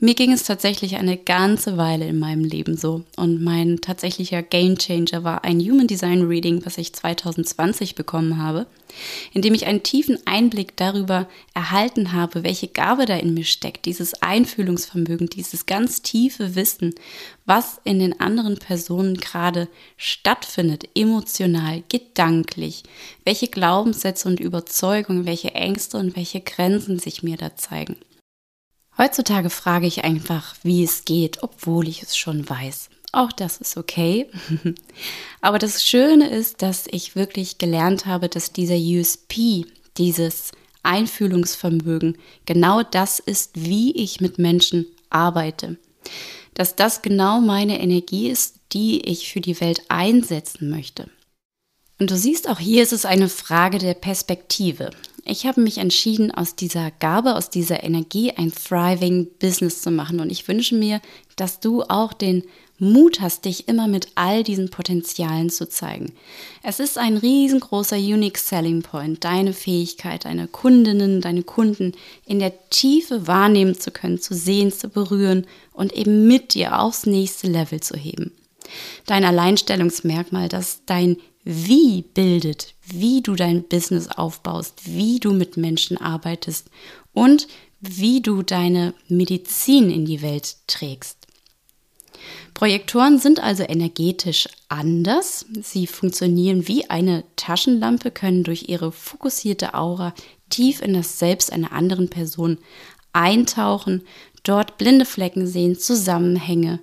Mir 0.00 0.14
ging 0.14 0.32
es 0.32 0.44
tatsächlich 0.44 0.96
eine 0.96 1.16
ganze 1.16 1.76
Weile 1.76 2.06
in 2.06 2.18
meinem 2.18 2.44
Leben 2.44 2.76
so. 2.76 3.04
Und 3.16 3.42
mein 3.42 3.80
tatsächlicher 3.80 4.42
Game 4.42 4.76
Changer 4.76 5.24
war 5.24 5.44
ein 5.44 5.60
Human 5.60 5.86
Design 5.86 6.22
Reading, 6.22 6.64
was 6.64 6.78
ich 6.78 6.92
2020 6.92 7.94
bekommen 7.94 8.42
habe, 8.42 8.66
in 9.32 9.42
dem 9.42 9.54
ich 9.54 9.66
einen 9.66 9.82
tiefen 9.82 10.18
Einblick 10.26 10.76
darüber 10.76 11.28
erhalten 11.54 12.12
habe, 12.12 12.44
welche 12.44 12.68
Gabe 12.68 13.06
da 13.06 13.16
in 13.16 13.34
mir 13.34 13.44
steckt, 13.44 13.86
dieses 13.86 14.22
Einfühlungsvermögen, 14.22 15.28
dieses 15.28 15.66
ganz 15.66 16.02
tiefe 16.02 16.54
Wissen, 16.54 16.94
was 17.46 17.80
in 17.84 17.98
den 17.98 18.20
anderen 18.20 18.58
Personen 18.58 19.16
gerade 19.16 19.68
stattfindet, 19.96 20.88
emotional, 20.94 21.82
gedanklich, 21.88 22.82
welche 23.24 23.48
Glaubenssätze 23.48 24.28
und 24.28 24.40
Überzeugungen, 24.40 25.26
welche 25.26 25.54
Ängste 25.54 25.98
und 25.98 26.16
welche 26.16 26.40
Grenzen 26.40 26.98
sich 26.98 27.22
mir 27.22 27.36
da 27.36 27.56
zeigen. 27.56 27.96
Heutzutage 28.96 29.50
frage 29.50 29.86
ich 29.86 30.04
einfach, 30.04 30.54
wie 30.62 30.84
es 30.84 31.04
geht, 31.04 31.42
obwohl 31.42 31.88
ich 31.88 32.02
es 32.02 32.16
schon 32.16 32.48
weiß. 32.48 32.90
Auch 33.12 33.32
das 33.32 33.58
ist 33.58 33.76
okay. 33.76 34.28
Aber 35.40 35.58
das 35.58 35.84
Schöne 35.84 36.28
ist, 36.30 36.62
dass 36.62 36.86
ich 36.90 37.16
wirklich 37.16 37.58
gelernt 37.58 38.06
habe, 38.06 38.28
dass 38.28 38.52
dieser 38.52 38.76
USP, 38.76 39.66
dieses 39.96 40.52
Einfühlungsvermögen, 40.82 42.18
genau 42.46 42.82
das 42.82 43.18
ist, 43.18 43.52
wie 43.54 43.92
ich 43.96 44.20
mit 44.20 44.38
Menschen 44.38 44.86
arbeite. 45.10 45.76
Dass 46.54 46.76
das 46.76 47.02
genau 47.02 47.40
meine 47.40 47.80
Energie 47.80 48.28
ist, 48.28 48.56
die 48.72 49.00
ich 49.00 49.32
für 49.32 49.40
die 49.40 49.60
Welt 49.60 49.82
einsetzen 49.88 50.70
möchte. 50.70 51.08
Und 51.98 52.10
du 52.10 52.16
siehst, 52.16 52.48
auch 52.48 52.58
hier 52.58 52.82
ist 52.82 52.92
es 52.92 53.04
eine 53.04 53.28
Frage 53.28 53.78
der 53.78 53.94
Perspektive. 53.94 54.90
Ich 55.26 55.46
habe 55.46 55.62
mich 55.62 55.78
entschieden, 55.78 56.30
aus 56.30 56.54
dieser 56.54 56.90
Gabe, 56.90 57.36
aus 57.36 57.48
dieser 57.48 57.82
Energie 57.82 58.32
ein 58.32 58.52
thriving 58.52 59.28
Business 59.38 59.80
zu 59.80 59.90
machen. 59.90 60.20
Und 60.20 60.30
ich 60.30 60.46
wünsche 60.48 60.74
mir, 60.74 61.00
dass 61.36 61.60
du 61.60 61.82
auch 61.82 62.12
den 62.12 62.44
Mut 62.78 63.20
hast, 63.20 63.44
dich 63.44 63.68
immer 63.68 63.88
mit 63.88 64.08
all 64.16 64.42
diesen 64.42 64.68
Potenzialen 64.68 65.48
zu 65.48 65.68
zeigen. 65.68 66.12
Es 66.62 66.80
ist 66.80 66.98
ein 66.98 67.16
riesengroßer 67.16 67.96
Unique 67.96 68.36
Selling 68.36 68.82
Point, 68.82 69.24
deine 69.24 69.52
Fähigkeit, 69.52 70.24
deine 70.24 70.48
Kundinnen, 70.48 71.20
deine 71.20 71.44
Kunden 71.44 71.92
in 72.26 72.40
der 72.40 72.52
Tiefe 72.70 73.26
wahrnehmen 73.26 73.78
zu 73.78 73.92
können, 73.92 74.20
zu 74.20 74.34
sehen, 74.34 74.72
zu 74.72 74.88
berühren 74.88 75.46
und 75.72 75.92
eben 75.92 76.26
mit 76.26 76.54
dir 76.54 76.80
aufs 76.80 77.06
nächste 77.06 77.46
Level 77.46 77.80
zu 77.80 77.96
heben. 77.96 78.32
Dein 79.06 79.24
Alleinstellungsmerkmal, 79.24 80.48
das 80.48 80.80
dein 80.84 81.16
Wie 81.44 82.02
bildet, 82.02 82.73
wie 82.86 83.22
du 83.22 83.34
dein 83.34 83.64
Business 83.64 84.08
aufbaust, 84.08 84.82
wie 84.84 85.20
du 85.20 85.32
mit 85.32 85.56
Menschen 85.56 85.96
arbeitest 85.96 86.70
und 87.12 87.46
wie 87.80 88.20
du 88.20 88.42
deine 88.42 88.94
Medizin 89.08 89.90
in 89.90 90.04
die 90.04 90.22
Welt 90.22 90.56
trägst. 90.66 91.18
Projektoren 92.54 93.18
sind 93.18 93.40
also 93.40 93.64
energetisch 93.64 94.48
anders. 94.68 95.44
Sie 95.60 95.86
funktionieren 95.86 96.68
wie 96.68 96.88
eine 96.88 97.24
Taschenlampe, 97.36 98.10
können 98.10 98.44
durch 98.44 98.68
ihre 98.68 98.92
fokussierte 98.92 99.74
Aura 99.74 100.14
tief 100.50 100.80
in 100.80 100.94
das 100.94 101.18
Selbst 101.18 101.52
einer 101.52 101.72
anderen 101.72 102.08
Person 102.08 102.58
eintauchen, 103.12 104.02
dort 104.44 104.78
blinde 104.78 105.04
Flecken 105.04 105.46
sehen, 105.46 105.78
Zusammenhänge. 105.78 106.80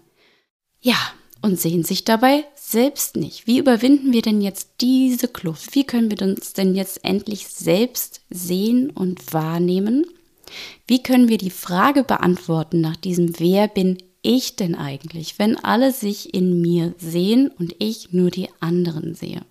Ja, 0.81 0.98
und 1.41 1.60
sehen 1.60 1.84
sich 1.84 2.03
dabei 2.03 2.46
selbst 2.72 3.16
nicht. 3.16 3.48
Wie 3.48 3.60
überwinden 3.60 4.13
wir 4.13 4.22
denn 4.22 4.42
jetzt 4.42 4.70
diese 4.82 5.28
Kluft? 5.28 5.75
Wie 5.75 5.84
können 5.84 6.10
wir 6.10 6.22
uns 6.22 6.54
denn 6.54 6.75
jetzt 6.75 7.04
endlich 7.04 7.48
selbst 7.48 8.22
sehen 8.30 8.90
und 8.90 9.34
wahrnehmen? 9.34 10.06
Wie 10.88 11.04
können 11.04 11.28
wir 11.28 11.38
die 11.38 11.50
Frage 11.51 12.04
beantworten 12.04 12.82
nach 12.82 12.96
diesem 12.96 13.40
Wer 13.40 13.68
bin 13.68 13.98
ich 14.22 14.56
denn 14.56 14.75
eigentlich, 14.75 15.40
wenn 15.40 15.58
alle 15.58 15.92
sich 15.92 16.34
in 16.34 16.62
mir 16.62 16.94
sehen 16.98 17.51
und 17.58 17.75
ich 17.80 18.12
nur 18.12 18.30
die 18.30 18.50
anderen 18.60 19.16
sehe? 19.16 19.42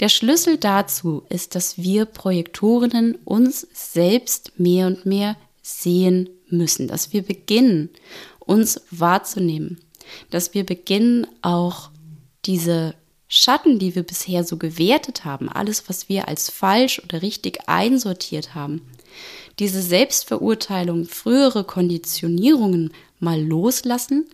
Der 0.00 0.08
Schlüssel 0.08 0.58
dazu 0.58 1.24
ist, 1.28 1.54
dass 1.54 1.78
wir 1.78 2.04
Projektorinnen 2.04 3.16
uns 3.24 3.66
selbst 3.72 4.52
mehr 4.58 4.86
und 4.86 5.06
mehr 5.06 5.36
sehen 5.60 6.28
müssen, 6.48 6.86
dass 6.86 7.12
wir 7.12 7.22
beginnen, 7.22 7.90
uns 8.38 8.80
wahrzunehmen, 8.90 9.80
dass 10.30 10.54
wir 10.54 10.64
beginnen, 10.64 11.26
auch 11.42 11.90
diese 12.48 12.94
Schatten, 13.28 13.78
die 13.78 13.94
wir 13.94 14.02
bisher 14.02 14.42
so 14.42 14.56
gewertet 14.56 15.26
haben, 15.26 15.50
alles, 15.50 15.88
was 15.88 16.08
wir 16.08 16.28
als 16.28 16.50
falsch 16.50 17.00
oder 17.04 17.20
richtig 17.20 17.68
einsortiert 17.68 18.54
haben, 18.54 18.80
diese 19.58 19.82
Selbstverurteilung, 19.82 21.04
frühere 21.04 21.64
Konditionierungen 21.64 22.92
mal 23.20 23.40
loslassen 23.40 24.26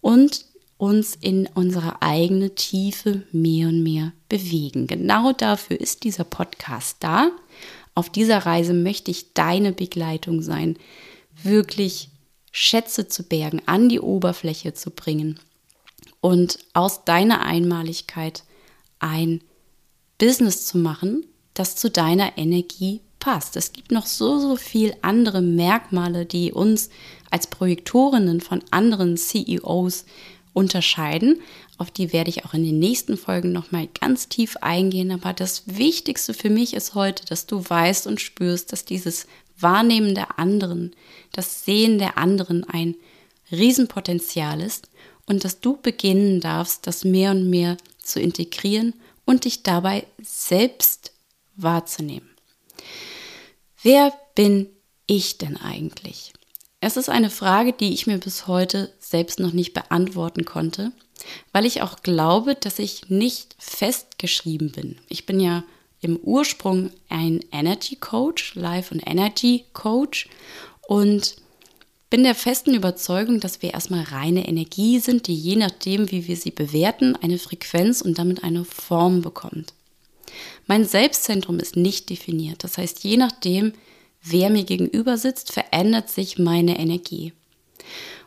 und 0.00 0.46
uns 0.78 1.14
in 1.14 1.48
unsere 1.54 2.02
eigene 2.02 2.54
Tiefe 2.56 3.22
mehr 3.30 3.68
und 3.68 3.84
mehr 3.84 4.12
bewegen. 4.28 4.88
Genau 4.88 5.32
dafür 5.32 5.78
ist 5.78 6.02
dieser 6.02 6.24
Podcast 6.24 6.96
da. 7.00 7.30
Auf 7.94 8.10
dieser 8.10 8.38
Reise 8.38 8.72
möchte 8.72 9.12
ich 9.12 9.32
deine 9.32 9.72
Begleitung 9.72 10.42
sein, 10.42 10.76
wirklich 11.40 12.08
Schätze 12.50 13.06
zu 13.06 13.22
bergen, 13.22 13.62
an 13.66 13.88
die 13.88 14.00
Oberfläche 14.00 14.74
zu 14.74 14.90
bringen 14.90 15.38
und 16.20 16.58
aus 16.74 17.04
deiner 17.04 17.42
Einmaligkeit 17.42 18.44
ein 18.98 19.40
Business 20.18 20.66
zu 20.66 20.78
machen, 20.78 21.24
das 21.54 21.76
zu 21.76 21.90
deiner 21.90 22.36
Energie 22.36 23.00
passt. 23.18 23.56
Es 23.56 23.72
gibt 23.72 23.90
noch 23.90 24.06
so, 24.06 24.38
so 24.38 24.56
viel 24.56 24.94
andere 25.02 25.40
Merkmale, 25.42 26.26
die 26.26 26.52
uns 26.52 26.90
als 27.30 27.46
Projektorinnen 27.46 28.40
von 28.40 28.62
anderen 28.70 29.16
CEOs 29.16 30.04
unterscheiden. 30.52 31.40
Auf 31.78 31.90
die 31.90 32.12
werde 32.12 32.30
ich 32.30 32.44
auch 32.44 32.54
in 32.54 32.64
den 32.64 32.78
nächsten 32.78 33.16
Folgen 33.16 33.52
nochmal 33.52 33.88
ganz 34.00 34.28
tief 34.28 34.56
eingehen. 34.60 35.12
Aber 35.12 35.32
das 35.32 35.62
Wichtigste 35.66 36.34
für 36.34 36.50
mich 36.50 36.74
ist 36.74 36.94
heute, 36.94 37.24
dass 37.26 37.46
du 37.46 37.62
weißt 37.66 38.06
und 38.06 38.20
spürst, 38.20 38.72
dass 38.72 38.84
dieses 38.84 39.26
Wahrnehmen 39.58 40.14
der 40.14 40.38
anderen, 40.38 40.92
das 41.32 41.64
Sehen 41.64 41.98
der 41.98 42.18
anderen 42.18 42.64
ein 42.64 42.96
Riesenpotenzial 43.52 44.60
ist 44.60 44.88
und 45.30 45.44
dass 45.44 45.60
du 45.60 45.76
beginnen 45.76 46.40
darfst, 46.40 46.88
das 46.88 47.04
mehr 47.04 47.30
und 47.30 47.48
mehr 47.48 47.76
zu 48.02 48.20
integrieren 48.20 48.94
und 49.24 49.44
dich 49.44 49.62
dabei 49.62 50.04
selbst 50.20 51.12
wahrzunehmen. 51.54 52.28
Wer 53.80 54.12
bin 54.34 54.66
ich 55.06 55.38
denn 55.38 55.56
eigentlich? 55.56 56.32
Es 56.80 56.96
ist 56.96 57.08
eine 57.08 57.30
Frage, 57.30 57.72
die 57.72 57.92
ich 57.92 58.08
mir 58.08 58.18
bis 58.18 58.48
heute 58.48 58.92
selbst 58.98 59.38
noch 59.38 59.52
nicht 59.52 59.72
beantworten 59.72 60.44
konnte, 60.44 60.90
weil 61.52 61.64
ich 61.64 61.80
auch 61.80 62.02
glaube, 62.02 62.56
dass 62.56 62.80
ich 62.80 63.08
nicht 63.08 63.54
festgeschrieben 63.56 64.72
bin. 64.72 64.98
Ich 65.08 65.26
bin 65.26 65.38
ja 65.38 65.62
im 66.00 66.16
Ursprung 66.16 66.90
ein 67.08 67.38
Energy 67.52 67.94
Coach, 67.94 68.56
Life 68.56 68.92
und 68.92 69.06
Energy 69.06 69.66
Coach 69.74 70.28
und 70.88 71.36
bin 72.10 72.24
der 72.24 72.34
festen 72.34 72.74
Überzeugung, 72.74 73.38
dass 73.38 73.62
wir 73.62 73.72
erstmal 73.72 74.02
reine 74.02 74.46
Energie 74.48 74.98
sind, 74.98 75.28
die 75.28 75.34
je 75.34 75.54
nachdem, 75.56 76.10
wie 76.10 76.26
wir 76.26 76.36
sie 76.36 76.50
bewerten, 76.50 77.16
eine 77.16 77.38
Frequenz 77.38 78.02
und 78.02 78.18
damit 78.18 78.42
eine 78.42 78.64
Form 78.64 79.22
bekommt. 79.22 79.74
Mein 80.66 80.84
Selbstzentrum 80.84 81.60
ist 81.60 81.76
nicht 81.76 82.10
definiert. 82.10 82.64
Das 82.64 82.78
heißt, 82.78 83.04
je 83.04 83.16
nachdem, 83.16 83.72
wer 84.22 84.50
mir 84.50 84.64
gegenüber 84.64 85.18
sitzt, 85.18 85.52
verändert 85.52 86.10
sich 86.10 86.38
meine 86.38 86.78
Energie. 86.78 87.32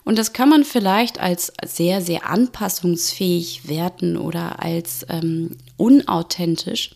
Und 0.06 0.18
das 0.18 0.34
kann 0.34 0.50
man 0.50 0.64
vielleicht 0.64 1.20
als 1.20 1.54
sehr, 1.66 2.02
sehr 2.02 2.30
anpassungsfähig 2.30 3.68
werten 3.68 4.18
oder 4.18 4.62
als 4.62 5.06
ähm, 5.10 5.58
unauthentisch. 5.78 6.92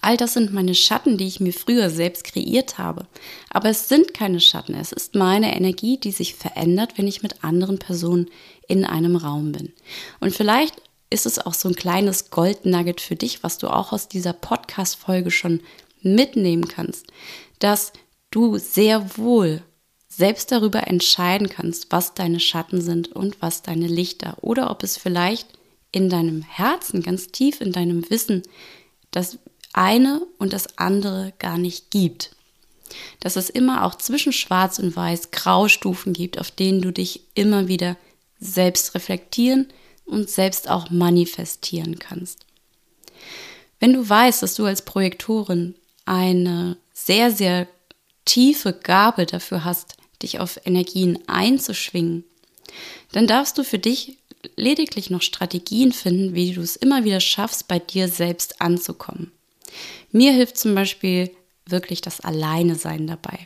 All 0.00 0.16
das 0.16 0.34
sind 0.34 0.52
meine 0.52 0.74
Schatten, 0.74 1.16
die 1.16 1.26
ich 1.26 1.40
mir 1.40 1.52
früher 1.52 1.88
selbst 1.90 2.24
kreiert 2.24 2.78
habe. 2.78 3.06
Aber 3.50 3.68
es 3.68 3.88
sind 3.88 4.12
keine 4.14 4.40
Schatten. 4.40 4.74
Es 4.74 4.92
ist 4.92 5.14
meine 5.14 5.56
Energie, 5.56 5.98
die 5.98 6.10
sich 6.10 6.34
verändert, 6.34 6.96
wenn 6.96 7.06
ich 7.06 7.22
mit 7.22 7.44
anderen 7.44 7.78
Personen 7.78 8.30
in 8.68 8.84
einem 8.84 9.16
Raum 9.16 9.52
bin. 9.52 9.72
Und 10.20 10.34
vielleicht 10.34 10.74
ist 11.10 11.26
es 11.26 11.38
auch 11.38 11.54
so 11.54 11.68
ein 11.68 11.76
kleines 11.76 12.30
Goldnugget 12.30 13.00
für 13.00 13.16
dich, 13.16 13.42
was 13.42 13.58
du 13.58 13.68
auch 13.68 13.92
aus 13.92 14.08
dieser 14.08 14.32
Podcast-Folge 14.32 15.30
schon 15.30 15.60
mitnehmen 16.02 16.68
kannst, 16.68 17.06
dass 17.58 17.92
du 18.30 18.58
sehr 18.58 19.16
wohl 19.16 19.62
selbst 20.08 20.52
darüber 20.52 20.86
entscheiden 20.86 21.48
kannst, 21.48 21.90
was 21.90 22.14
deine 22.14 22.40
Schatten 22.40 22.80
sind 22.80 23.12
und 23.12 23.40
was 23.40 23.62
deine 23.62 23.86
Lichter 23.86 24.36
oder 24.42 24.70
ob 24.70 24.82
es 24.82 24.96
vielleicht 24.96 25.48
in 25.92 26.08
deinem 26.08 26.42
Herzen, 26.42 27.02
ganz 27.02 27.28
tief 27.28 27.60
in 27.60 27.72
deinem 27.72 28.08
Wissen, 28.10 28.42
das 29.10 29.38
eine 29.74 30.22
und 30.38 30.52
das 30.52 30.78
andere 30.78 31.32
gar 31.38 31.58
nicht 31.58 31.90
gibt. 31.90 32.30
Dass 33.20 33.36
es 33.36 33.50
immer 33.50 33.84
auch 33.84 33.96
zwischen 33.96 34.32
Schwarz 34.32 34.78
und 34.78 34.94
Weiß 34.94 35.30
Graustufen 35.30 36.12
gibt, 36.12 36.38
auf 36.38 36.50
denen 36.50 36.80
du 36.80 36.92
dich 36.92 37.22
immer 37.34 37.68
wieder 37.68 37.96
selbst 38.38 38.94
reflektieren 38.94 39.68
und 40.04 40.30
selbst 40.30 40.68
auch 40.68 40.90
manifestieren 40.90 41.98
kannst. 41.98 42.46
Wenn 43.80 43.92
du 43.92 44.08
weißt, 44.08 44.42
dass 44.42 44.54
du 44.54 44.64
als 44.64 44.82
Projektorin 44.82 45.74
eine 46.04 46.76
sehr, 46.92 47.30
sehr 47.30 47.66
tiefe 48.24 48.72
Gabe 48.72 49.26
dafür 49.26 49.64
hast, 49.64 49.96
dich 50.22 50.40
auf 50.40 50.60
Energien 50.64 51.18
einzuschwingen, 51.26 52.24
dann 53.12 53.26
darfst 53.26 53.58
du 53.58 53.64
für 53.64 53.78
dich 53.78 54.18
lediglich 54.56 55.10
noch 55.10 55.22
Strategien 55.22 55.92
finden, 55.92 56.34
wie 56.34 56.52
du 56.52 56.60
es 56.60 56.76
immer 56.76 57.04
wieder 57.04 57.20
schaffst, 57.20 57.68
bei 57.68 57.78
dir 57.78 58.08
selbst 58.08 58.60
anzukommen. 58.60 59.32
Mir 60.10 60.32
hilft 60.32 60.58
zum 60.58 60.74
Beispiel 60.74 61.30
wirklich 61.66 62.00
das 62.00 62.20
Alleine 62.20 62.74
sein 62.74 63.06
dabei. 63.06 63.38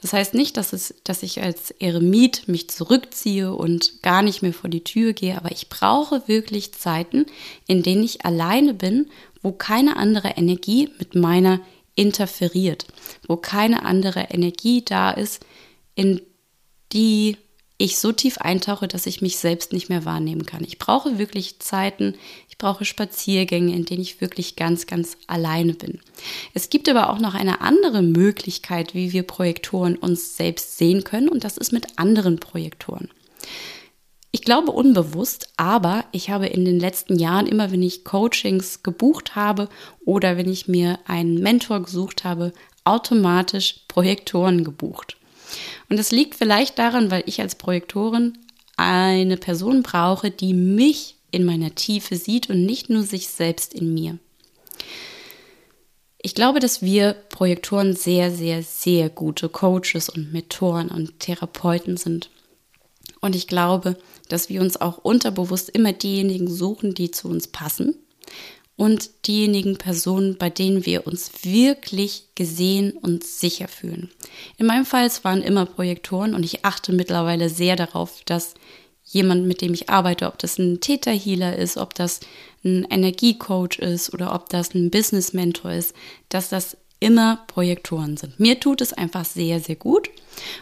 Das 0.00 0.12
heißt 0.12 0.34
nicht, 0.34 0.56
dass, 0.56 0.72
es, 0.72 0.94
dass 1.04 1.22
ich 1.22 1.42
als 1.42 1.70
Eremit 1.70 2.48
mich 2.48 2.68
zurückziehe 2.68 3.54
und 3.54 4.02
gar 4.02 4.22
nicht 4.22 4.42
mehr 4.42 4.52
vor 4.52 4.68
die 4.68 4.84
Tür 4.84 5.12
gehe, 5.12 5.36
aber 5.36 5.50
ich 5.50 5.68
brauche 5.68 6.28
wirklich 6.28 6.72
Zeiten, 6.72 7.26
in 7.66 7.82
denen 7.82 8.04
ich 8.04 8.24
alleine 8.24 8.74
bin, 8.74 9.08
wo 9.42 9.52
keine 9.52 9.96
andere 9.96 10.28
Energie 10.36 10.90
mit 10.98 11.14
meiner 11.14 11.60
interferiert, 11.94 12.86
wo 13.26 13.36
keine 13.36 13.84
andere 13.84 14.28
Energie 14.30 14.84
da 14.84 15.10
ist, 15.10 15.44
in 15.94 16.22
die 16.92 17.36
ich 17.82 17.98
so 17.98 18.12
tief 18.12 18.38
eintauche, 18.38 18.86
dass 18.86 19.06
ich 19.06 19.22
mich 19.22 19.38
selbst 19.38 19.72
nicht 19.72 19.88
mehr 19.88 20.04
wahrnehmen 20.04 20.46
kann. 20.46 20.62
Ich 20.62 20.78
brauche 20.78 21.18
wirklich 21.18 21.58
Zeiten, 21.58 22.14
ich 22.48 22.56
brauche 22.56 22.84
Spaziergänge, 22.84 23.74
in 23.74 23.84
denen 23.84 24.02
ich 24.02 24.20
wirklich 24.20 24.54
ganz, 24.54 24.86
ganz 24.86 25.16
alleine 25.26 25.74
bin. 25.74 25.98
Es 26.54 26.70
gibt 26.70 26.88
aber 26.88 27.10
auch 27.10 27.18
noch 27.18 27.34
eine 27.34 27.60
andere 27.60 28.02
Möglichkeit, 28.02 28.94
wie 28.94 29.12
wir 29.12 29.24
Projektoren 29.24 29.96
uns 29.96 30.36
selbst 30.36 30.78
sehen 30.78 31.02
können, 31.02 31.28
und 31.28 31.42
das 31.42 31.56
ist 31.56 31.72
mit 31.72 31.98
anderen 31.98 32.38
Projektoren. 32.38 33.08
Ich 34.30 34.42
glaube 34.42 34.70
unbewusst, 34.70 35.52
aber 35.56 36.04
ich 36.12 36.30
habe 36.30 36.46
in 36.46 36.64
den 36.64 36.78
letzten 36.78 37.18
Jahren 37.18 37.48
immer, 37.48 37.72
wenn 37.72 37.82
ich 37.82 38.04
Coachings 38.04 38.84
gebucht 38.84 39.34
habe 39.34 39.68
oder 40.04 40.36
wenn 40.36 40.48
ich 40.48 40.68
mir 40.68 41.00
einen 41.06 41.34
Mentor 41.34 41.82
gesucht 41.82 42.22
habe, 42.22 42.52
automatisch 42.84 43.80
Projektoren 43.88 44.62
gebucht. 44.62 45.16
Und 45.88 45.98
das 45.98 46.10
liegt 46.10 46.34
vielleicht 46.34 46.78
daran, 46.78 47.10
weil 47.10 47.24
ich 47.26 47.40
als 47.40 47.54
Projektorin 47.54 48.38
eine 48.76 49.36
Person 49.36 49.82
brauche, 49.82 50.30
die 50.30 50.54
mich 50.54 51.16
in 51.30 51.44
meiner 51.44 51.74
Tiefe 51.74 52.16
sieht 52.16 52.50
und 52.50 52.64
nicht 52.64 52.90
nur 52.90 53.02
sich 53.02 53.28
selbst 53.28 53.74
in 53.74 53.94
mir. 53.94 54.18
Ich 56.18 56.34
glaube, 56.34 56.60
dass 56.60 56.82
wir 56.82 57.14
Projektoren 57.30 57.96
sehr, 57.96 58.30
sehr, 58.30 58.62
sehr 58.62 59.08
gute 59.08 59.48
Coaches 59.48 60.08
und 60.08 60.32
Mentoren 60.32 60.88
und 60.88 61.18
Therapeuten 61.18 61.96
sind. 61.96 62.30
Und 63.20 63.34
ich 63.34 63.48
glaube, 63.48 63.96
dass 64.28 64.48
wir 64.48 64.60
uns 64.60 64.80
auch 64.80 64.98
unterbewusst 64.98 65.68
immer 65.68 65.92
diejenigen 65.92 66.48
suchen, 66.48 66.94
die 66.94 67.10
zu 67.10 67.28
uns 67.28 67.48
passen 67.48 67.96
und 68.76 69.10
diejenigen 69.26 69.76
Personen, 69.76 70.38
bei 70.38 70.50
denen 70.50 70.86
wir 70.86 71.06
uns 71.06 71.30
wirklich 71.44 72.28
gesehen 72.34 72.92
und 72.92 73.24
sicher 73.24 73.68
fühlen. 73.68 74.10
In 74.56 74.66
meinem 74.66 74.86
Fall 74.86 75.06
es 75.06 75.24
waren 75.24 75.42
immer 75.42 75.66
Projektoren 75.66 76.34
und 76.34 76.44
ich 76.44 76.64
achte 76.64 76.92
mittlerweile 76.92 77.48
sehr 77.48 77.76
darauf, 77.76 78.22
dass 78.24 78.54
jemand, 79.04 79.46
mit 79.46 79.60
dem 79.60 79.74
ich 79.74 79.90
arbeite, 79.90 80.26
ob 80.26 80.38
das 80.38 80.58
ein 80.58 80.80
Täterhealer 80.80 81.56
ist, 81.56 81.76
ob 81.76 81.94
das 81.94 82.20
ein 82.64 82.84
Energiecoach 82.84 83.78
ist 83.78 84.14
oder 84.14 84.34
ob 84.34 84.48
das 84.48 84.74
ein 84.74 84.90
Business 84.90 85.32
Mentor 85.32 85.72
ist, 85.72 85.94
dass 86.28 86.48
das 86.48 86.76
immer 87.02 87.40
Projektoren 87.48 88.16
sind. 88.16 88.38
Mir 88.38 88.60
tut 88.60 88.80
es 88.80 88.92
einfach 88.92 89.24
sehr, 89.24 89.60
sehr 89.60 89.76
gut. 89.76 90.08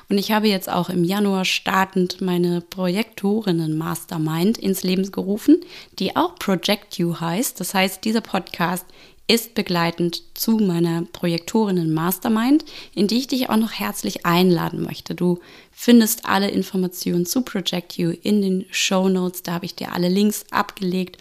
Und 0.09 0.19
ich 0.19 0.33
habe 0.33 0.49
jetzt 0.49 0.71
auch 0.71 0.89
im 0.89 1.05
Januar 1.05 1.45
startend 1.45 2.21
meine 2.21 2.61
Projektorinnen 2.63 3.77
Mastermind 3.77 4.59
ins 4.59 4.83
Leben 4.83 5.13
gerufen, 5.13 5.61
die 5.99 6.17
auch 6.17 6.35
Project 6.37 6.99
You 6.99 7.21
heißt. 7.21 7.61
Das 7.61 7.75
heißt, 7.75 8.05
dieser 8.05 8.23
Podcast 8.23 8.87
ist 9.29 9.55
begleitend 9.55 10.23
zu 10.35 10.57
meiner 10.57 11.03
Projektorinnen 11.03 11.95
Mastermind, 11.95 12.65
in 12.97 13.07
die 13.07 13.19
ich 13.19 13.29
dich 13.29 13.49
auch 13.49 13.57
noch 13.57 13.71
herzlich 13.73 14.27
einladen 14.27 14.83
möchte. 14.83 15.15
Du 15.15 15.39
findest 15.71 16.25
alle 16.25 16.51
Informationen 16.51 17.27
zu 17.27 17.43
Project 17.43 17.97
You 17.97 18.11
in 18.23 18.43
den 18.43 18.65
Show 18.73 19.09
Notes, 19.09 19.45
da 19.45 19.53
habe 19.53 19.67
ich 19.67 19.77
dir 19.77 19.93
alle 19.93 20.09
Links 20.09 20.47
abgelegt. 20.51 21.19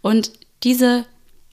Und 0.00 0.32
diese 0.62 1.04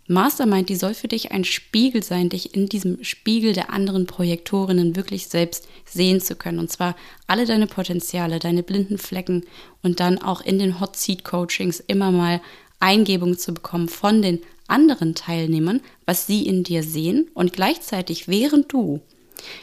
Mastermind, 0.09 0.69
die 0.69 0.75
soll 0.75 0.95
für 0.95 1.07
dich 1.07 1.31
ein 1.31 1.43
Spiegel 1.43 2.01
sein, 2.01 2.29
dich 2.29 2.55
in 2.55 2.65
diesem 2.65 3.03
Spiegel 3.03 3.53
der 3.53 3.71
anderen 3.71 4.07
Projektorinnen 4.07 4.95
wirklich 4.95 5.27
selbst 5.27 5.67
sehen 5.85 6.19
zu 6.19 6.35
können. 6.35 6.57
Und 6.57 6.71
zwar 6.71 6.95
alle 7.27 7.45
deine 7.45 7.67
Potenziale, 7.67 8.39
deine 8.39 8.63
blinden 8.63 8.97
Flecken 8.97 9.45
und 9.83 9.99
dann 9.99 10.17
auch 10.17 10.41
in 10.41 10.57
den 10.57 10.79
Hot 10.79 10.95
Seat 10.95 11.23
Coachings 11.23 11.79
immer 11.79 12.11
mal 12.11 12.41
Eingebung 12.79 13.37
zu 13.37 13.53
bekommen 13.53 13.87
von 13.87 14.23
den 14.23 14.39
anderen 14.67 15.13
Teilnehmern, 15.13 15.79
was 16.05 16.25
sie 16.25 16.47
in 16.47 16.63
dir 16.63 16.81
sehen 16.81 17.29
und 17.35 17.53
gleichzeitig, 17.53 18.27
während 18.27 18.73
du 18.73 19.01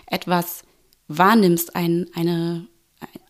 etwas 0.07 0.63
wahrnimmst, 1.09 1.75
ein, 1.75 2.07
eine, 2.15 2.69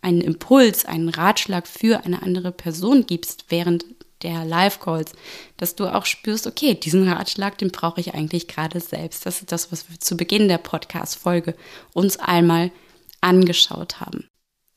einen 0.03 0.21
Impuls, 0.21 0.85
einen 0.85 1.09
Ratschlag 1.09 1.67
für 1.67 2.05
eine 2.05 2.21
andere 2.21 2.53
Person 2.53 3.07
gibst, 3.07 3.47
während 3.49 3.87
der 4.27 4.45
Live-Calls, 4.45 5.13
dass 5.57 5.77
du 5.77 5.87
auch 5.87 6.05
spürst, 6.05 6.47
okay, 6.47 6.75
diesen 6.75 7.09
Ratschlag, 7.09 7.59
den 7.59 7.71
brauche 7.71 8.01
ich 8.01 8.15
eigentlich 8.15 8.49
gerade 8.49 8.81
selbst. 8.81 9.25
Das 9.25 9.41
ist 9.41 9.53
das, 9.53 9.71
was 9.71 9.89
wir 9.89 10.01
zu 10.01 10.17
Beginn 10.17 10.49
der 10.49 10.59
Podcast-Folge 10.59 11.55
uns 11.93 12.19
einmal 12.19 12.73
angeschaut 13.21 14.01
haben. 14.01 14.29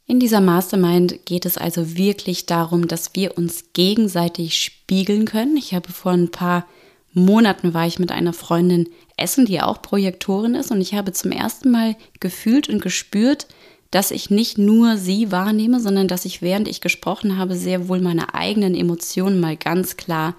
In 0.05 0.19
dieser 0.19 0.41
Mastermind 0.41 1.25
geht 1.25 1.45
es 1.45 1.57
also 1.57 1.95
wirklich 1.97 2.45
darum, 2.45 2.87
dass 2.87 3.15
wir 3.15 3.37
uns 3.37 3.73
gegenseitig 3.73 4.61
spiegeln 4.61 5.25
können. 5.25 5.57
Ich 5.57 5.73
habe 5.73 5.91
vor 5.91 6.11
ein 6.11 6.31
paar 6.31 6.65
Monaten 7.13 7.73
war 7.73 7.87
ich 7.87 7.97
mit 7.97 8.11
einer 8.11 8.33
Freundin 8.33 8.87
essen, 9.17 9.45
die 9.45 9.61
auch 9.61 9.81
Projektorin 9.81 10.55
ist 10.55 10.71
und 10.71 10.79
ich 10.79 10.93
habe 10.93 11.11
zum 11.11 11.31
ersten 11.31 11.71
Mal 11.71 11.95
gefühlt 12.19 12.69
und 12.69 12.81
gespürt, 12.81 13.47
dass 13.91 14.11
ich 14.11 14.29
nicht 14.29 14.57
nur 14.57 14.97
sie 14.97 15.31
wahrnehme, 15.31 15.79
sondern 15.79 16.07
dass 16.07 16.25
ich, 16.25 16.41
während 16.41 16.67
ich 16.67 16.81
gesprochen 16.81 17.37
habe, 17.37 17.55
sehr 17.55 17.87
wohl 17.87 18.01
meine 18.01 18.33
eigenen 18.33 18.75
Emotionen 18.75 19.39
mal 19.39 19.57
ganz 19.57 19.97
klar 19.97 20.35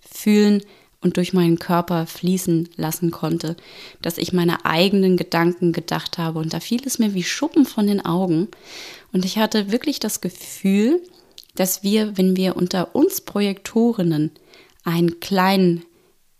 fühlen 0.00 0.62
und 1.00 1.16
durch 1.16 1.32
meinen 1.32 1.58
Körper 1.58 2.06
fließen 2.06 2.68
lassen 2.76 3.10
konnte, 3.10 3.56
dass 4.02 4.18
ich 4.18 4.32
meine 4.32 4.64
eigenen 4.64 5.16
Gedanken 5.16 5.72
gedacht 5.72 6.16
habe. 6.16 6.38
Und 6.38 6.52
da 6.52 6.60
fiel 6.60 6.80
es 6.86 6.98
mir 6.98 7.12
wie 7.12 7.24
Schuppen 7.24 7.66
von 7.66 7.88
den 7.88 8.04
Augen. 8.04 8.48
Und 9.12 9.24
ich 9.24 9.38
hatte 9.38 9.72
wirklich 9.72 9.98
das 9.98 10.20
Gefühl, 10.20 11.02
dass 11.56 11.82
wir, 11.82 12.16
wenn 12.16 12.36
wir 12.36 12.56
unter 12.56 12.94
uns 12.94 13.20
Projektorinnen 13.20 14.30
einen 14.84 15.18
kleinen, 15.20 15.84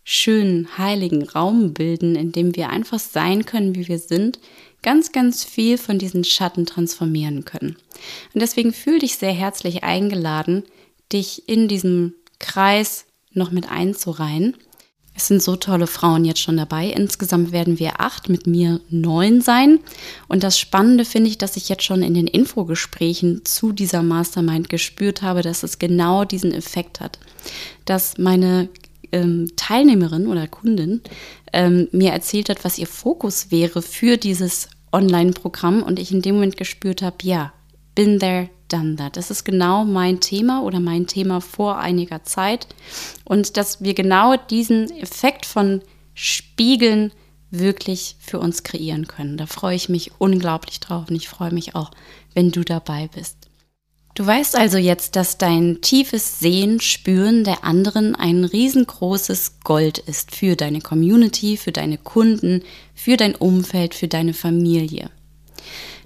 schönen, 0.05 0.77
heiligen 0.77 1.23
Raum 1.23 1.73
bilden, 1.73 2.15
in 2.15 2.31
dem 2.31 2.55
wir 2.55 2.69
einfach 2.69 2.99
sein 2.99 3.45
können, 3.45 3.75
wie 3.75 3.87
wir 3.87 3.99
sind, 3.99 4.39
ganz, 4.83 5.11
ganz 5.11 5.43
viel 5.43 5.77
von 5.77 5.97
diesen 5.97 6.23
Schatten 6.23 6.65
transformieren 6.65 7.45
können. 7.45 7.77
Und 8.33 8.41
deswegen 8.41 8.73
fühl 8.73 8.99
dich 8.99 9.17
sehr 9.17 9.33
herzlich 9.33 9.83
eingeladen, 9.83 10.63
dich 11.11 11.47
in 11.47 11.67
diesem 11.67 12.13
Kreis 12.39 13.05
noch 13.31 13.51
mit 13.51 13.71
einzureihen. 13.71 14.55
Es 15.15 15.27
sind 15.27 15.43
so 15.43 15.55
tolle 15.55 15.85
Frauen 15.85 16.25
jetzt 16.25 16.41
schon 16.41 16.57
dabei. 16.57 16.87
Insgesamt 16.87 17.51
werden 17.51 17.77
wir 17.77 18.01
acht, 18.01 18.29
mit 18.29 18.47
mir 18.47 18.81
neun 18.89 19.41
sein. 19.41 19.79
Und 20.27 20.43
das 20.43 20.57
Spannende 20.57 21.05
finde 21.05 21.29
ich, 21.29 21.37
dass 21.37 21.55
ich 21.55 21.69
jetzt 21.69 21.83
schon 21.83 22.01
in 22.01 22.15
den 22.15 22.25
Infogesprächen 22.25 23.45
zu 23.45 23.71
dieser 23.71 24.01
Mastermind 24.01 24.69
gespürt 24.69 25.21
habe, 25.21 25.43
dass 25.43 25.61
es 25.61 25.77
genau 25.77 26.25
diesen 26.25 26.51
Effekt 26.51 26.99
hat. 26.99 27.19
Dass 27.85 28.17
meine 28.17 28.69
ähm, 29.11 29.51
Teilnehmerin 29.55 30.27
oder 30.27 30.47
Kundin 30.47 31.01
ähm, 31.53 31.87
mir 31.91 32.11
erzählt 32.11 32.49
hat, 32.49 32.65
was 32.65 32.79
ihr 32.79 32.87
Fokus 32.87 33.51
wäre 33.51 33.83
für 33.83 34.17
dieses 34.17 34.67
Online-Programm 34.93 35.83
und 35.83 35.99
ich 35.99 36.11
in 36.11 36.21
dem 36.21 36.35
Moment 36.35 36.55
gespürt 36.55 37.01
habe, 37.01 37.17
ja, 37.23 37.51
been 37.95 38.19
there, 38.19 38.49
done 38.69 38.95
that. 38.95 39.17
Das 39.17 39.31
ist 39.31 39.43
genau 39.43 39.85
mein 39.85 40.19
Thema 40.19 40.63
oder 40.63 40.79
mein 40.79 41.07
Thema 41.07 41.41
vor 41.41 41.77
einiger 41.79 42.23
Zeit. 42.23 42.67
Und 43.25 43.57
dass 43.57 43.81
wir 43.81 43.93
genau 43.93 44.35
diesen 44.37 44.89
Effekt 44.91 45.45
von 45.45 45.81
Spiegeln 46.13 47.11
wirklich 47.49 48.15
für 48.19 48.39
uns 48.39 48.63
kreieren 48.63 49.07
können. 49.07 49.37
Da 49.37 49.45
freue 49.45 49.75
ich 49.75 49.89
mich 49.89 50.11
unglaublich 50.17 50.79
drauf 50.79 51.05
und 51.09 51.15
ich 51.15 51.29
freue 51.29 51.53
mich 51.53 51.75
auch, 51.75 51.91
wenn 52.33 52.51
du 52.51 52.63
dabei 52.63 53.09
bist. 53.13 53.42
Du 54.15 54.25
weißt 54.25 54.55
also 54.55 54.77
jetzt, 54.77 55.15
dass 55.15 55.39
dein 55.39 55.81
tiefes 55.81 56.39
Sehen, 56.39 56.79
Spüren 56.79 57.43
der 57.43 57.63
anderen 57.63 58.13
ein 58.15 58.43
riesengroßes 58.43 59.59
Gold 59.63 59.97
ist 59.97 60.35
für 60.35 60.55
deine 60.55 60.81
Community, 60.81 61.57
für 61.57 61.71
deine 61.71 61.97
Kunden, 61.97 62.61
für 62.93 63.17
dein 63.17 63.33
Umfeld, 63.33 63.95
für 63.95 64.07
deine 64.07 64.35
Familie. 64.35 65.09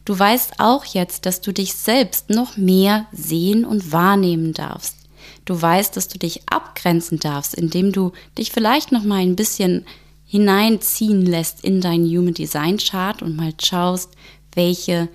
Du 0.06 0.18
weißt 0.18 0.54
auch 0.60 0.86
jetzt, 0.86 1.26
dass 1.26 1.42
du 1.42 1.52
dich 1.52 1.74
selbst 1.74 2.30
noch 2.30 2.56
mehr 2.56 3.08
sehen 3.12 3.66
und 3.66 3.92
wahrnehmen 3.92 4.54
darfst. 4.54 4.96
Du 5.44 5.62
weißt, 5.62 5.98
dass 5.98 6.08
du 6.08 6.18
dich 6.18 6.44
abgrenzen 6.50 7.20
darfst, 7.20 7.56
indem 7.56 7.92
du 7.92 8.14
dich 8.38 8.52
vielleicht 8.52 8.94
noch 8.94 9.04
mal 9.04 9.18
ein 9.18 9.36
bisschen 9.36 9.86
hineinziehen 10.26 11.26
lässt 11.26 11.62
in 11.62 11.82
deinen 11.82 12.06
Human 12.06 12.34
Design 12.34 12.78
Chart 12.78 13.22
und 13.22 13.36
mal 13.36 13.54
schaust, 13.62 14.12
welche 14.54 15.10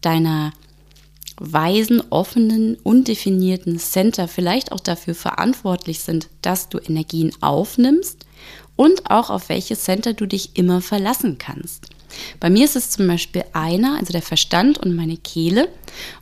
deiner 0.00 0.52
weisen, 1.38 2.02
offenen, 2.10 2.76
undefinierten 2.82 3.78
Center 3.78 4.28
vielleicht 4.28 4.72
auch 4.72 4.80
dafür 4.80 5.14
verantwortlich 5.14 6.00
sind, 6.00 6.28
dass 6.42 6.68
du 6.68 6.78
Energien 6.78 7.32
aufnimmst 7.40 8.26
und 8.76 9.10
auch 9.10 9.30
auf 9.30 9.48
welche 9.48 9.76
Center 9.76 10.12
du 10.12 10.26
dich 10.26 10.50
immer 10.54 10.80
verlassen 10.80 11.38
kannst. 11.38 11.88
Bei 12.40 12.50
mir 12.50 12.64
ist 12.64 12.76
es 12.76 12.90
zum 12.90 13.06
Beispiel 13.06 13.44
einer, 13.52 13.98
also 13.98 14.12
der 14.12 14.22
Verstand 14.22 14.78
und 14.78 14.94
meine 14.94 15.16
Kehle. 15.16 15.68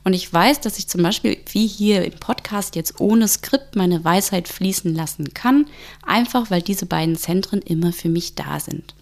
Und 0.02 0.12
ich 0.12 0.32
weiß, 0.32 0.60
dass 0.60 0.78
ich 0.78 0.88
zum 0.88 1.02
Beispiel, 1.02 1.36
wie 1.52 1.66
hier 1.66 2.04
im 2.04 2.14
Podcast, 2.14 2.74
jetzt 2.74 3.00
ohne 3.00 3.28
Skript 3.28 3.76
meine 3.76 4.04
Weisheit 4.04 4.48
fließen 4.48 4.94
lassen 4.94 5.34
kann, 5.34 5.66
einfach 6.04 6.50
weil 6.50 6.62
diese 6.62 6.86
beiden 6.86 7.16
Zentren 7.16 7.60
immer 7.60 7.92
für 7.92 8.08
mich 8.08 8.34
da 8.34 8.60
sind. 8.60 8.94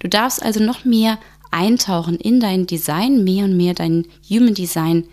Du 0.00 0.08
darfst 0.08 0.42
also 0.42 0.60
noch 0.60 0.84
mehr 0.84 1.18
eintauchen 1.50 2.16
in 2.16 2.40
dein 2.40 2.66
Design, 2.66 3.24
mehr 3.24 3.44
und 3.44 3.56
mehr 3.56 3.74
dein 3.74 4.06
Human 4.28 4.54
Design 4.54 5.04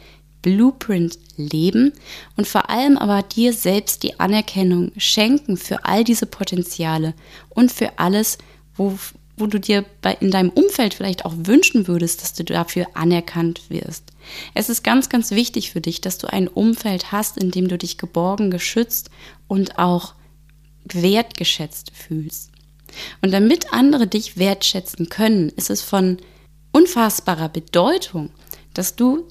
Blueprint 0.42 1.18
leben 1.38 1.94
und 2.38 2.48
vor 2.48 2.70
allem 2.70 2.98
aber 2.98 3.24
dir 3.24 3.54
selbst 3.54 4.04
die 4.04 4.20
Anerkennung 4.20 4.92
schenken 4.98 5.58
für 5.58 5.86
all 5.86 6.04
diese 6.04 6.26
Potenziale 6.26 7.14
und 7.50 7.72
für 7.72 7.98
alles, 8.00 8.38
wo, 8.76 8.98
wo 9.38 9.48
du 9.48 9.60
dir 9.60 9.86
bei, 10.02 10.18
in 10.20 10.32
deinem 10.32 10.50
Umfeld 10.50 10.94
vielleicht 10.94 11.26
auch 11.26 11.34
wünschen 11.36 11.88
würdest, 11.88 12.22
dass 12.22 12.34
du 12.34 12.44
dafür 12.44 12.88
anerkannt 12.94 13.70
wirst. 13.70 14.04
Es 14.54 14.70
ist 14.70 14.84
ganz, 14.84 15.10
ganz 15.10 15.32
wichtig 15.32 15.72
für 15.72 15.82
dich, 15.82 16.02
dass 16.02 16.18
du 16.18 16.28
ein 16.28 16.48
Umfeld 16.48 17.12
hast, 17.12 17.38
in 17.38 17.52
dem 17.52 17.68
du 17.68 17.78
dich 17.78 17.98
geborgen, 17.98 18.52
geschützt 18.52 19.10
und 19.48 19.78
auch 19.78 20.14
wertgeschätzt 20.86 21.92
fühlst. 21.94 22.52
Und 23.22 23.32
damit 23.32 23.74
andere 23.74 24.08
dich 24.08 24.38
wertschätzen 24.38 25.10
können, 25.10 25.50
ist 25.50 25.70
es 25.70 25.82
von 25.82 26.18
unfassbarer 26.72 27.50
Bedeutung, 27.50 28.32
dass 28.74 28.96
du 28.96 29.28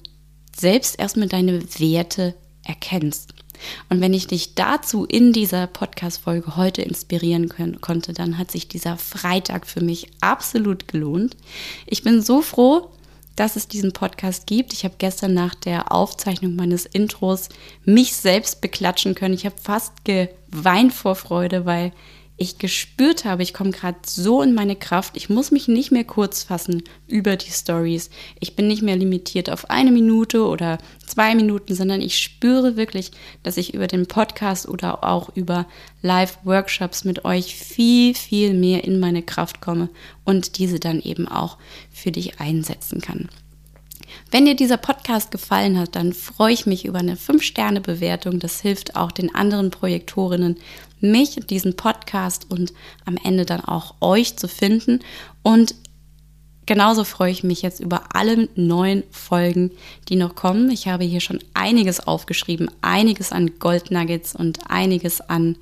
selbst 0.59 0.99
erstmal 0.99 1.27
deine 1.27 1.61
Werte 1.79 2.35
erkennst. 2.63 3.33
Und 3.89 4.01
wenn 4.01 4.13
ich 4.13 4.27
dich 4.27 4.55
dazu 4.55 5.05
in 5.05 5.33
dieser 5.33 5.67
Podcast-Folge 5.67 6.55
heute 6.55 6.81
inspirieren 6.81 7.49
können, 7.49 7.81
konnte, 7.81 8.13
dann 8.13 8.37
hat 8.37 8.51
sich 8.51 8.67
dieser 8.67 8.97
Freitag 8.97 9.67
für 9.67 9.81
mich 9.81 10.07
absolut 10.21 10.87
gelohnt. 10.87 11.35
Ich 11.85 12.03
bin 12.03 12.21
so 12.21 12.41
froh, 12.41 12.91
dass 13.35 13.55
es 13.55 13.67
diesen 13.67 13.93
Podcast 13.93 14.47
gibt. 14.47 14.73
Ich 14.73 14.83
habe 14.83 14.95
gestern 14.97 15.33
nach 15.33 15.55
der 15.55 15.91
Aufzeichnung 15.93 16.55
meines 16.55 16.85
Intros 16.85 17.49
mich 17.85 18.15
selbst 18.15 18.59
beklatschen 18.61 19.15
können. 19.15 19.33
Ich 19.33 19.45
habe 19.45 19.55
fast 19.61 19.93
geweint 20.03 20.93
vor 20.93 21.15
Freude, 21.15 21.65
weil 21.65 21.91
ich 22.39 22.57
gespürt 22.57 23.25
habe, 23.25 23.43
ich 23.43 23.53
komme 23.53 23.71
gerade 23.71 23.99
so 24.05 24.41
in 24.41 24.53
meine 24.53 24.75
Kraft, 24.75 25.17
ich 25.17 25.29
muss 25.29 25.51
mich 25.51 25.67
nicht 25.67 25.91
mehr 25.91 26.05
kurz 26.05 26.43
fassen 26.43 26.83
über 27.07 27.35
die 27.35 27.51
Stories. 27.51 28.09
Ich 28.39 28.55
bin 28.55 28.67
nicht 28.67 28.81
mehr 28.81 28.95
limitiert 28.95 29.49
auf 29.49 29.69
eine 29.69 29.91
Minute 29.91 30.45
oder 30.45 30.77
zwei 31.05 31.35
Minuten, 31.35 31.75
sondern 31.75 32.01
ich 32.01 32.17
spüre 32.17 32.77
wirklich, 32.77 33.11
dass 33.43 33.57
ich 33.57 33.73
über 33.73 33.87
den 33.87 34.07
Podcast 34.07 34.67
oder 34.67 35.03
auch 35.03 35.35
über 35.35 35.67
Live-Workshops 36.01 37.03
mit 37.03 37.25
euch 37.25 37.55
viel, 37.55 38.15
viel 38.15 38.53
mehr 38.53 38.85
in 38.85 38.99
meine 38.99 39.21
Kraft 39.21 39.59
komme 39.59 39.89
und 40.23 40.57
diese 40.57 40.79
dann 40.79 41.01
eben 41.01 41.27
auch 41.27 41.57
für 41.91 42.11
dich 42.11 42.39
einsetzen 42.39 43.01
kann. 43.01 43.27
Wenn 44.31 44.45
dir 44.45 44.55
dieser 44.55 44.77
Podcast 44.77 45.31
gefallen 45.31 45.77
hat, 45.77 45.95
dann 45.95 46.13
freue 46.13 46.53
ich 46.53 46.65
mich 46.65 46.85
über 46.85 46.99
eine 46.99 47.15
5-Sterne-Bewertung. 47.15 48.39
Das 48.39 48.61
hilft 48.61 48.95
auch 48.95 49.11
den 49.11 49.33
anderen 49.33 49.71
Projektorinnen, 49.71 50.57
mich, 51.01 51.35
diesen 51.49 51.75
Podcast 51.75 52.47
und 52.49 52.73
am 53.05 53.17
Ende 53.23 53.45
dann 53.45 53.61
auch 53.61 53.95
euch 54.01 54.37
zu 54.37 54.47
finden. 54.47 54.99
Und 55.43 55.75
genauso 56.65 57.03
freue 57.03 57.31
ich 57.31 57.43
mich 57.43 57.61
jetzt 57.61 57.79
über 57.79 58.15
alle 58.15 58.49
neuen 58.55 59.03
Folgen, 59.11 59.71
die 60.07 60.15
noch 60.15 60.35
kommen. 60.35 60.69
Ich 60.69 60.87
habe 60.87 61.03
hier 61.03 61.21
schon 61.21 61.39
einiges 61.53 61.99
aufgeschrieben, 61.99 62.69
einiges 62.81 63.31
an 63.31 63.59
Goldnuggets 63.59 64.35
und 64.35 64.69
einiges 64.69 65.21
an 65.21 65.57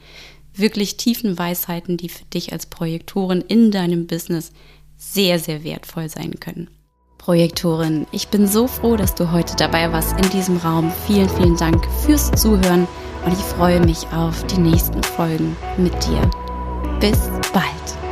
wirklich 0.54 0.97
tiefen 0.97 1.38
Weisheiten, 1.38 1.97
die 1.97 2.10
für 2.10 2.26
dich 2.26 2.52
als 2.52 2.65
Projektorin 2.65 3.41
in 3.41 3.71
deinem 3.71 4.08
Business 4.08 4.52
sehr, 4.97 5.39
sehr 5.39 5.63
wertvoll 5.63 6.10
sein 6.10 6.39
können. 6.39 6.67
Projektorin, 7.28 8.08
ich 8.13 8.30
bin 8.30 8.48
so 8.48 8.68
froh, 8.68 8.96
dass 8.96 9.13
du 9.13 9.34
heute 9.34 9.58
dabei 9.58 9.92
warst 9.92 10.18
in 10.18 10.30
diesem 10.30 10.56
Raum. 10.56 10.94
Vielen, 11.06 11.28
vielen 11.28 11.58
Dank 11.58 11.86
fürs 12.06 12.32
Zuhören 12.32 12.88
und 13.26 13.34
ich 13.34 13.40
freue 13.40 13.82
mich 13.82 14.08
auf 14.13 14.46
die 14.46 14.62
nächsten 14.62 15.04
Folgen 15.04 15.58
mit 15.76 15.92
dir. 16.08 16.22
Bis 17.02 17.20
bald. 17.52 18.07